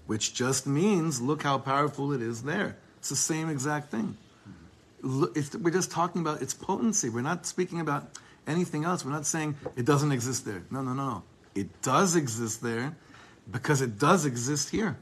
which 0.08 0.34
just 0.34 0.68
means 0.68 1.22
look 1.22 1.44
how 1.44 1.58
powerful 1.58 2.12
it 2.12 2.22
is 2.22 2.44
there. 2.44 2.76
It's 2.98 3.10
the 3.10 3.16
same 3.16 3.50
exact 3.50 3.92
thing. 3.92 4.18
We're 5.04 5.72
just 5.72 5.92
talking 5.92 6.22
about 6.22 6.42
its 6.42 6.54
potency. 6.54 7.10
We're 7.10 7.22
not 7.22 7.46
speaking 7.46 7.80
about 7.80 8.18
anything 8.48 8.84
else. 8.84 9.06
We're 9.06 9.12
not 9.12 9.26
saying 9.26 9.56
it 9.76 9.86
doesn't 9.86 10.12
exist 10.12 10.46
there. 10.46 10.64
No, 10.72 10.82
no, 10.82 10.94
no, 10.94 11.10
no. 11.10 11.24
It 11.56 11.82
does 11.82 12.16
exist 12.16 12.62
there 12.64 12.96
because 13.52 13.82
it 13.82 14.00
does 14.00 14.26
exist 14.26 14.70
here. 14.70 14.98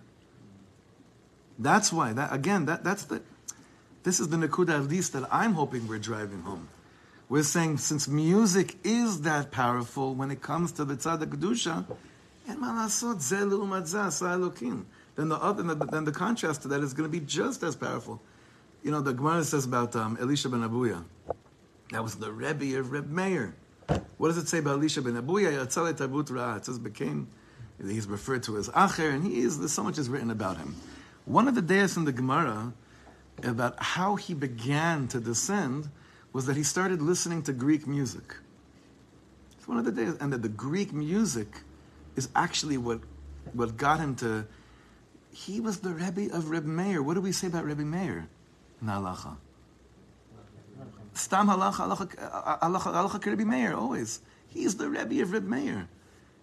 That's 1.58 1.94
why. 1.94 2.14
That 2.14 2.34
again. 2.34 2.66
That 2.66 2.84
that's 2.84 3.06
the. 3.06 3.22
This 4.04 4.20
is 4.20 4.30
the 4.30 4.38
nakuda 4.38 4.70
at 4.70 4.88
least 4.88 5.14
that 5.14 5.28
I'm 5.32 5.54
hoping 5.54 5.88
we're 5.88 6.00
driving 6.00 6.42
home. 6.42 6.68
We're 7.28 7.44
saying 7.44 7.80
since 7.80 8.08
music 8.08 8.76
is 8.84 9.22
that 9.22 9.52
powerful 9.52 10.14
when 10.14 10.30
it 10.30 10.42
comes 10.42 10.72
to 10.74 10.86
the 10.86 10.96
tzad 10.96 11.26
kedusha, 11.26 11.86
and 12.48 12.60
malasot 12.60 13.20
then 15.16 15.30
the 15.30 15.36
other 15.38 15.64
then 15.64 16.04
the 16.04 16.12
contrast 16.12 16.62
to 16.64 16.68
that 16.68 16.82
is 16.82 16.94
going 16.94 17.10
to 17.10 17.20
be 17.20 17.26
just 17.26 17.64
as 17.64 17.76
powerful. 17.76 18.22
You 18.86 18.92
know, 18.92 19.02
the 19.02 19.16
Gemara 19.16 19.44
says 19.44 19.66
about 19.66 19.96
um, 19.96 20.16
Elisha 20.22 20.48
ben 20.48 20.60
Abuya. 20.60 21.04
That 21.90 22.04
was 22.04 22.18
the 22.18 22.32
Rebbe 22.32 22.78
of 22.78 22.92
Reb 22.92 23.10
Meir. 23.10 23.56
What 24.18 24.28
does 24.28 24.38
it 24.38 24.48
say 24.48 24.60
about 24.60 24.74
Elisha 24.74 25.02
ben 25.02 25.16
Abuya? 25.16 25.66
It 26.56 26.66
says 26.66 26.78
became. 26.78 27.28
He's 27.82 28.06
referred 28.06 28.44
to 28.44 28.58
as 28.58 28.70
Acher, 28.70 29.12
and 29.12 29.26
he 29.26 29.40
is. 29.40 29.74
So 29.74 29.82
much 29.82 29.98
is 29.98 30.08
written 30.08 30.30
about 30.30 30.58
him. 30.58 30.76
One 31.26 31.48
of 31.48 31.56
the 31.56 31.64
days 31.64 31.98
in 31.98 32.06
the 32.06 32.12
Gemara 32.12 32.74
about 33.42 33.82
how 33.82 34.18
he 34.18 34.36
began 34.36 35.08
to 35.08 35.20
descend 35.20 35.90
was 36.32 36.46
that 36.46 36.56
he 36.56 36.62
started 36.62 37.02
listening 37.02 37.42
to 37.42 37.54
Greek 37.54 37.88
music. 37.88 38.36
It's 39.58 39.68
one 39.68 39.80
of 39.80 39.86
the 39.86 39.92
days, 39.92 40.14
and 40.20 40.32
that 40.32 40.44
the 40.44 40.50
Greek 40.50 40.94
music 40.94 41.48
is 42.16 42.30
actually 42.36 42.78
what 42.78 43.00
what 43.54 43.78
got 43.78 44.00
him 44.00 44.16
to. 44.18 44.46
He 45.32 45.60
was 45.60 45.80
the 45.80 45.90
Rebbe 45.90 46.32
of 46.32 46.52
Reb 46.52 46.66
Meir. 46.66 47.02
What 47.02 47.16
do 47.16 47.22
we 47.22 47.32
say 47.32 47.48
about 47.48 47.66
Rebbe 47.66 47.82
Meir? 47.82 48.30
In 48.82 48.88
halacha. 48.88 49.38
Stam 51.14 51.48
halacha, 51.48 51.96
halacha, 51.96 52.60
halacha, 52.60 53.26
Rebbe 53.26 53.46
Meir, 53.46 53.74
always. 53.74 54.22
He's 54.48 54.76
the 54.76 54.90
Rebbe 54.90 55.22
of 55.22 55.32
Reb 55.32 55.46
Meir. 55.46 55.88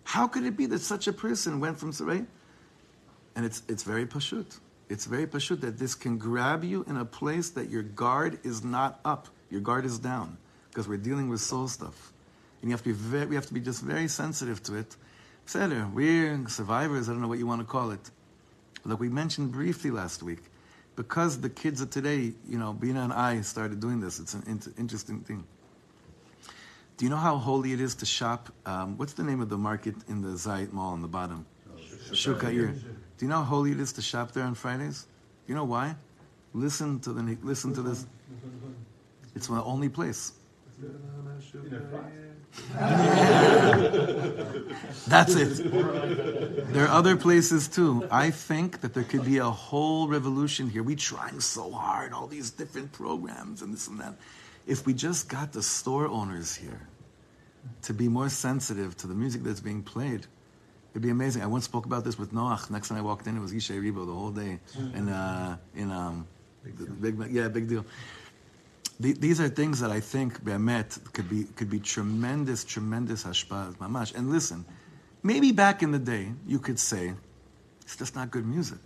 How 0.05 0.27
could 0.27 0.45
it 0.45 0.57
be 0.57 0.66
that 0.66 0.81
such 0.81 1.07
a 1.07 1.12
person 1.12 1.61
went 1.61 1.79
from 1.79 1.92
Sarai? 1.92 2.25
And 3.37 3.47
it's, 3.47 3.62
it's 3.68 3.83
very 3.83 4.07
pashut. 4.07 4.59
It's 4.88 5.07
very 5.07 5.27
pashut 5.27 5.61
that 5.62 5.79
this 5.79 5.95
can 5.95 6.18
grab 6.18 6.64
you 6.64 6.85
in 6.88 6.97
a 6.97 7.05
place 7.05 7.51
that 7.51 7.71
your 7.71 7.83
guard 7.83 8.38
is 8.45 8.62
not 8.62 9.01
up, 9.05 9.29
your 9.51 9.61
guard 9.61 9.85
is 9.87 9.99
down, 9.99 10.37
because 10.68 10.88
we're 10.88 10.99
dealing 10.99 11.29
with 11.29 11.40
soul 11.40 11.68
stuff, 11.68 12.12
and 12.61 12.71
you 12.71 12.75
have 12.75 12.83
to 12.83 12.90
be 12.90 12.95
very, 12.95 13.27
we 13.27 13.35
have 13.35 13.47
to 13.47 13.55
be 13.55 13.61
just 13.61 13.83
very 13.83 14.09
sensitive 14.09 14.62
to 14.64 14.77
it. 14.77 14.97
Seder, 15.47 15.88
we're 15.92 16.47
survivors. 16.49 17.09
I 17.09 17.12
don't 17.12 17.23
know 17.23 17.29
what 17.29 17.38
you 17.38 17.47
want 17.47 17.61
to 17.61 17.66
call 17.66 17.90
it. 17.90 18.11
Like 18.85 19.01
we 19.01 19.09
mentioned 19.09 19.53
briefly 19.53 19.90
last 19.90 20.23
week, 20.23 20.42
because 20.96 21.40
the 21.40 21.48
kids 21.50 21.81
of 21.81 21.90
today, 21.90 22.33
you 22.48 22.59
know, 22.59 22.72
Bina 22.72 23.00
and 23.00 23.12
I 23.12 23.40
started 23.40 23.81
doing 23.81 24.00
this. 24.00 24.18
It's 24.18 24.35
an 24.35 24.42
in- 24.46 24.74
interesting 24.78 25.20
thing. 25.20 25.44
Do 26.96 27.05
you 27.07 27.11
know 27.11 27.16
how 27.16 27.37
holy 27.37 27.72
it 27.72 27.81
is 27.81 27.94
to 27.96 28.07
shop? 28.07 28.52
Um, 28.66 28.96
what's 28.98 29.14
the 29.14 29.22
name 29.22 29.40
of 29.40 29.48
the 29.48 29.57
market 29.57 29.94
in 30.09 30.22
the 30.22 30.28
Zayit 30.28 30.72
Mall 30.72 30.92
on 30.92 31.02
the 31.02 31.09
bottom? 31.09 31.46
Shukayir. 32.11 32.74
Do 33.18 33.24
you 33.24 33.28
know 33.28 33.37
how 33.38 33.44
holy 33.44 33.72
it 33.72 33.81
is 33.81 33.92
to 33.94 34.02
shop 34.02 34.33
there 34.33 34.44
on 34.44 34.55
Fridays? 34.55 35.02
Do 35.46 35.52
You 35.52 35.55
know 35.55 35.64
why? 35.64 35.96
Listen 36.55 37.00
to 37.00 37.12
the 37.12 37.38
listen 37.42 37.72
to 37.74 37.83
this. 37.83 38.07
It's 39.35 39.46
the 39.46 39.62
only 39.64 39.88
place. 39.88 40.33
That's 45.09 45.35
it. 45.35 45.73
There 46.73 46.85
are 46.85 46.88
other 46.88 47.16
places 47.16 47.68
too. 47.68 48.07
I 48.11 48.31
think 48.31 48.81
that 48.83 48.92
there 48.95 49.05
could 49.05 49.25
be 49.25 49.38
a 49.38 49.51
whole 49.51 50.07
revolution 50.07 50.68
here. 50.68 50.83
We're 50.83 50.97
trying 50.97 51.40
so 51.40 51.71
hard, 51.71 52.12
all 52.12 52.27
these 52.27 52.51
different 52.51 52.92
programs 52.92 53.62
and 53.62 53.73
this 53.73 53.88
and 53.88 53.99
that. 54.01 54.14
If 54.66 54.87
we 54.87 54.92
just 54.92 55.29
got 55.29 55.53
the 55.53 55.62
store 55.62 56.07
owners 56.07 56.55
here 56.55 56.87
to 57.83 57.95
be 57.95 58.09
more 58.09 58.29
sensitive 58.29 58.97
to 58.99 59.07
the 59.07 59.14
music 59.14 59.42
that's 59.42 59.61
being 59.61 59.83
played, 59.83 60.27
it'd 60.92 61.03
be 61.03 61.11
amazing. 61.11 61.42
I 61.42 61.47
once 61.47 61.64
spoke 61.64 61.87
about 61.87 62.05
this 62.05 62.18
with 62.18 62.33
Noach. 62.33 62.71
Next 62.71 62.88
time 62.88 62.99
I 62.99 63.03
walked 63.03 63.27
in, 63.27 63.37
it 63.37 63.40
was 63.40 63.53
Yishay 63.53 63.81
Ribo 63.81 64.07
the 64.07 64.12
whole 64.14 64.31
day, 64.31 64.61
and 64.95 65.09
uh, 65.11 65.57
in 65.75 65.90
um, 65.90 66.27
big, 67.01 67.18
big, 67.18 67.31
yeah, 67.31 67.49
big 67.49 67.68
deal. 67.68 67.85
The- 69.03 69.19
These 69.27 69.41
are 69.41 69.49
things 69.49 69.81
that 69.81 69.91
I 69.91 70.01
think 70.01 70.45
Be'emet 70.45 70.91
could 71.15 71.29
be 71.29 71.45
could 71.57 71.71
be 71.77 71.81
tremendous, 71.81 72.61
tremendous 72.75 73.25
hashpah, 73.25 73.77
mamash. 73.83 74.15
And 74.15 74.31
listen, 74.37 74.65
maybe 75.23 75.51
back 75.65 75.83
in 75.83 75.91
the 75.91 75.99
day 76.15 76.25
you 76.47 76.59
could 76.67 76.79
say 76.79 77.05
it's 77.83 77.97
just 77.97 78.15
not 78.15 78.31
good 78.31 78.47
music. 78.47 78.83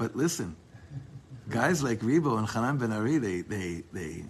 But 0.00 0.16
listen, 0.16 0.56
guys 1.48 1.82
like 1.82 2.00
Ribo 2.00 2.38
and 2.38 2.48
Hanan 2.48 2.78
Ben 2.78 2.92
Ari, 2.92 3.18
they 3.18 3.38
they 3.54 3.68
they 3.92 4.24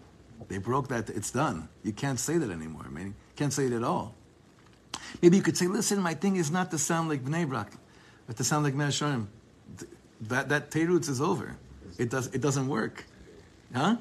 they 0.49 0.59
broke 0.59 0.89
that. 0.89 1.05
It's 1.19 1.31
done. 1.31 1.69
You 1.85 1.93
can't 1.93 2.19
say 2.19 2.37
that 2.43 2.51
anymore. 2.51 2.85
I 2.87 2.91
mean, 2.99 3.09
you 3.09 3.37
can't 3.37 3.53
say 3.53 3.65
it 3.67 3.73
at 3.73 3.85
all. 3.85 4.15
Maybe 5.23 5.37
you 5.37 5.43
could 5.43 5.57
say, 5.57 5.67
listen, 5.69 6.01
my 6.01 6.15
thing 6.15 6.37
is 6.37 6.51
not 6.51 6.71
to 6.73 6.79
sound 6.79 7.09
like 7.09 7.23
Bnei 7.25 7.49
Brak, 7.49 7.71
but 8.27 8.37
to 8.39 8.45
sound 8.45 8.65
like 8.65 8.75
Meah 8.75 8.89
Shearim. 8.99 9.27
That 10.33 10.49
that 10.49 10.71
Teirutz 10.73 11.09
is 11.09 11.21
over. 11.21 11.57
It 11.99 12.09
does 12.11 12.27
it 12.37 12.41
doesn't 12.41 12.69
work, 12.69 13.05
huh? 13.75 13.97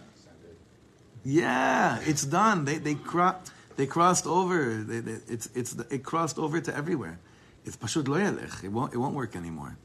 Yeah, 1.24 2.00
it's 2.06 2.26
done. 2.26 2.66
They 2.66 2.78
they 2.78 2.96
cro- 2.96 3.40
they 3.76 3.86
crossed 3.86 4.26
over. 4.26 4.76
They, 4.76 5.00
they, 5.00 5.18
it's 5.28 5.50
it's 5.54 5.76
it 5.90 6.04
crossed 6.04 6.38
over 6.38 6.60
to 6.62 6.76
everywhere. 6.76 7.20
It's 7.66 7.78
pashut 7.78 8.08
lo. 8.08 8.18
It 8.18 8.72
won't 8.72 8.94
it 8.94 8.98
won't 8.98 9.16
work 9.16 9.36
anymore. 9.36 9.78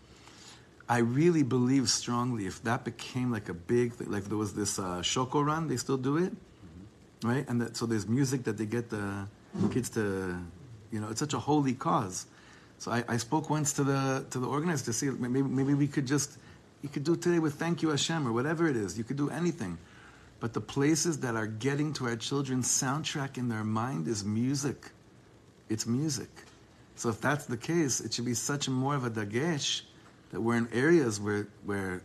I 0.88 0.98
really 0.98 1.42
believe 1.42 1.88
strongly 1.88 2.46
if 2.46 2.62
that 2.62 2.84
became 2.84 3.32
like 3.32 3.48
a 3.48 3.54
big 3.54 3.94
thing, 3.94 4.10
like 4.10 4.24
there 4.24 4.38
was 4.38 4.54
this 4.54 4.78
uh, 4.78 5.00
Shoko 5.02 5.44
run, 5.44 5.66
they 5.66 5.76
still 5.76 5.96
do 5.96 6.16
it, 6.16 6.32
right? 7.24 7.44
And 7.48 7.60
that, 7.60 7.76
so 7.76 7.86
there's 7.86 8.06
music 8.06 8.44
that 8.44 8.56
they 8.56 8.66
get 8.66 8.88
the 8.88 9.26
kids 9.72 9.90
to, 9.90 10.38
you 10.92 11.00
know, 11.00 11.08
it's 11.08 11.18
such 11.18 11.34
a 11.34 11.40
holy 11.40 11.74
cause. 11.74 12.26
So 12.78 12.92
I, 12.92 13.02
I 13.08 13.16
spoke 13.16 13.50
once 13.50 13.72
to 13.74 13.84
the 13.84 14.26
to 14.30 14.38
the 14.38 14.46
organizer 14.46 14.84
to 14.86 14.92
see 14.92 15.10
maybe 15.10 15.42
maybe 15.42 15.74
we 15.74 15.88
could 15.88 16.06
just 16.06 16.38
you 16.82 16.88
could 16.88 17.04
do 17.04 17.16
today 17.16 17.40
with 17.40 17.54
thank 17.54 17.82
you 17.82 17.88
Hashem 17.88 18.26
or 18.26 18.32
whatever 18.32 18.68
it 18.68 18.76
is. 18.76 18.96
You 18.96 19.02
could 19.02 19.16
do 19.16 19.28
anything, 19.30 19.78
but 20.40 20.52
the 20.52 20.60
places 20.60 21.20
that 21.20 21.34
are 21.34 21.46
getting 21.46 21.92
to 21.94 22.06
our 22.06 22.16
children's 22.16 22.68
soundtrack 22.68 23.38
in 23.38 23.48
their 23.48 23.64
mind 23.64 24.06
is 24.06 24.24
music. 24.24 24.90
It's 25.68 25.86
music. 25.86 26.28
So 26.96 27.08
if 27.08 27.20
that's 27.20 27.46
the 27.46 27.56
case, 27.56 28.00
it 28.00 28.14
should 28.14 28.24
be 28.24 28.34
such 28.34 28.68
a 28.68 28.70
more 28.70 28.94
of 28.94 29.04
a 29.04 29.10
dagesh 29.10 29.82
that 30.30 30.40
we're 30.40 30.56
in 30.56 30.68
areas 30.72 31.20
where 31.20 31.48
where 31.64 32.02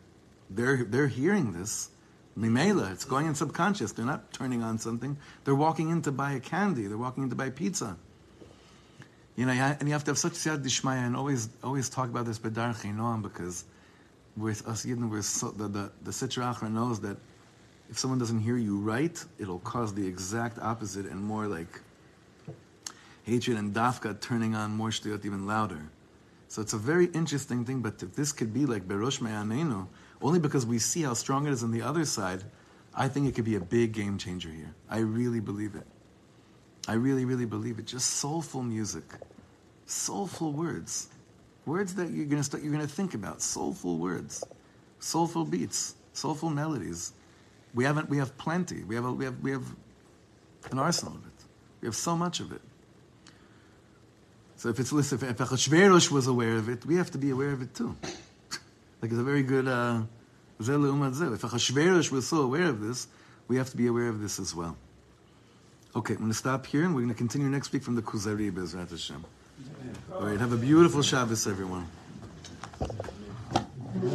they're 0.49 0.83
they're 0.83 1.07
hearing 1.07 1.53
this. 1.53 1.89
Mimela, 2.37 2.91
it's 2.93 3.03
going 3.03 3.25
in 3.27 3.35
subconscious. 3.35 3.91
They're 3.91 4.05
not 4.05 4.31
turning 4.31 4.63
on 4.63 4.77
something. 4.77 5.17
They're 5.43 5.55
walking 5.55 5.89
in 5.89 6.01
to 6.03 6.11
buy 6.11 6.33
a 6.33 6.39
candy. 6.39 6.87
They're 6.87 6.97
walking 6.97 7.23
in 7.23 7.29
to 7.29 7.35
buy 7.35 7.49
pizza. 7.49 7.97
You 9.35 9.45
know, 9.45 9.51
and 9.51 9.87
you 9.87 9.93
have 9.93 10.03
to 10.05 10.11
have 10.11 10.17
such 10.17 10.33
siyata 10.33 10.63
dishmaya 10.63 11.05
and 11.05 11.15
always 11.15 11.49
always 11.63 11.89
talk 11.89 12.09
about 12.09 12.25
this 12.25 12.39
b'darchei 12.39 12.95
noam 12.95 13.21
because 13.21 13.65
with 14.37 14.67
us 14.67 14.85
Yidden, 14.85 15.09
we're 15.09 15.21
so, 15.21 15.51
the 15.51 15.67
the 15.67 15.91
the 16.03 16.11
Sitra 16.11 16.53
Achra 16.53 16.71
knows 16.71 17.01
that 17.01 17.17
if 17.91 17.99
someone 17.99 18.17
doesn't 18.17 18.39
hear 18.39 18.55
you 18.55 18.77
right, 18.77 19.23
it'll 19.37 19.59
cause 19.59 19.93
the 19.93 20.07
exact 20.07 20.57
opposite 20.59 21.05
and 21.05 21.21
more 21.21 21.45
like 21.45 21.81
hatred 23.23 23.57
and 23.57 23.73
dafka 23.75 24.19
turning 24.21 24.55
on 24.55 24.71
more 24.71 24.89
shtiyot 24.89 25.25
even 25.25 25.45
louder. 25.45 25.91
So 26.47 26.61
it's 26.61 26.73
a 26.73 26.77
very 26.77 27.07
interesting 27.07 27.65
thing, 27.65 27.81
but 27.81 28.01
if 28.01 28.15
this 28.15 28.31
could 28.31 28.53
be 28.53 28.65
like 28.65 28.87
Berosh 28.87 29.21
Me'anenu, 29.21 29.87
only 30.21 30.39
because 30.39 30.65
we 30.65 30.79
see 30.79 31.01
how 31.03 31.13
strong 31.13 31.47
it 31.47 31.51
is 31.51 31.63
on 31.63 31.71
the 31.71 31.81
other 31.81 32.05
side, 32.05 32.43
I 32.95 33.09
think 33.09 33.27
it 33.27 33.35
could 33.35 33.45
be 33.45 33.55
a 33.55 33.61
big 33.61 33.91
game 33.91 34.17
changer 34.17 34.49
here. 34.49 34.73
I 34.89 34.99
really 34.99 35.39
believe 35.39 35.75
it. 35.75 35.87
I 36.87 36.93
really, 36.93 37.25
really 37.25 37.45
believe 37.45 37.77
it. 37.77 37.85
Just 37.85 38.07
soulful 38.15 38.63
music, 38.63 39.03
soulful 39.85 40.51
words, 40.51 41.09
words 41.65 41.93
that 41.95 42.09
you're 42.09 42.25
gonna 42.25 42.43
you're 42.61 42.71
gonna 42.71 42.87
think 42.87 43.13
about. 43.13 43.41
Soulful 43.41 43.97
words, 43.97 44.43
soulful 44.99 45.45
beats, 45.45 45.95
soulful 46.13 46.49
melodies. 46.49 47.13
We 47.73 47.85
haven't. 47.85 48.09
We 48.09 48.17
have 48.17 48.37
plenty. 48.37 48.83
We 48.83 48.95
have. 48.95 49.05
A, 49.05 49.11
we 49.11 49.25
have. 49.25 49.39
We 49.39 49.51
have 49.51 49.65
an 50.71 50.79
arsenal 50.79 51.15
of 51.15 51.25
it. 51.25 51.45
We 51.81 51.87
have 51.87 51.95
so 51.95 52.15
much 52.15 52.39
of 52.39 52.51
it. 52.51 52.61
So 54.57 54.69
if 54.69 54.79
it's 54.79 54.91
listen, 54.91 55.17
if 55.27 55.37
Achashverosh 55.37 56.11
was 56.11 56.27
aware 56.27 56.55
of 56.57 56.69
it, 56.69 56.85
we 56.85 56.95
have 56.97 57.09
to 57.11 57.17
be 57.17 57.31
aware 57.31 57.51
of 57.51 57.61
it 57.61 57.73
too. 57.73 57.95
like 59.01 59.11
it's 59.11 59.19
a 59.19 59.23
very 59.23 59.43
good. 59.43 59.67
Uh, 59.67 60.03
if 60.59 60.67
Achashverosh 60.67 62.11
was 62.11 62.27
so 62.27 62.41
aware 62.41 62.65
of 62.65 62.79
this, 62.79 63.07
we 63.47 63.57
have 63.57 63.71
to 63.71 63.77
be 63.77 63.87
aware 63.87 64.07
of 64.07 64.21
this 64.21 64.39
as 64.39 64.53
well. 64.53 64.77
Okay, 65.95 66.13
I'm 66.13 66.19
going 66.19 66.31
to 66.31 66.37
stop 66.37 66.67
here, 66.67 66.83
and 66.83 66.93
we're 66.93 67.01
going 67.01 67.13
to 67.13 67.17
continue 67.17 67.49
next 67.49 67.73
week 67.73 67.83
from 67.83 67.95
the 67.95 68.01
Kuzari 68.01 68.51
Bezrat 68.51 68.91
Hashem. 68.91 69.25
All 70.13 70.25
right, 70.25 70.39
have 70.39 70.53
a 70.53 70.57
beautiful 70.57 71.01
Shabbos, 71.01 71.47
everyone. 71.47 71.87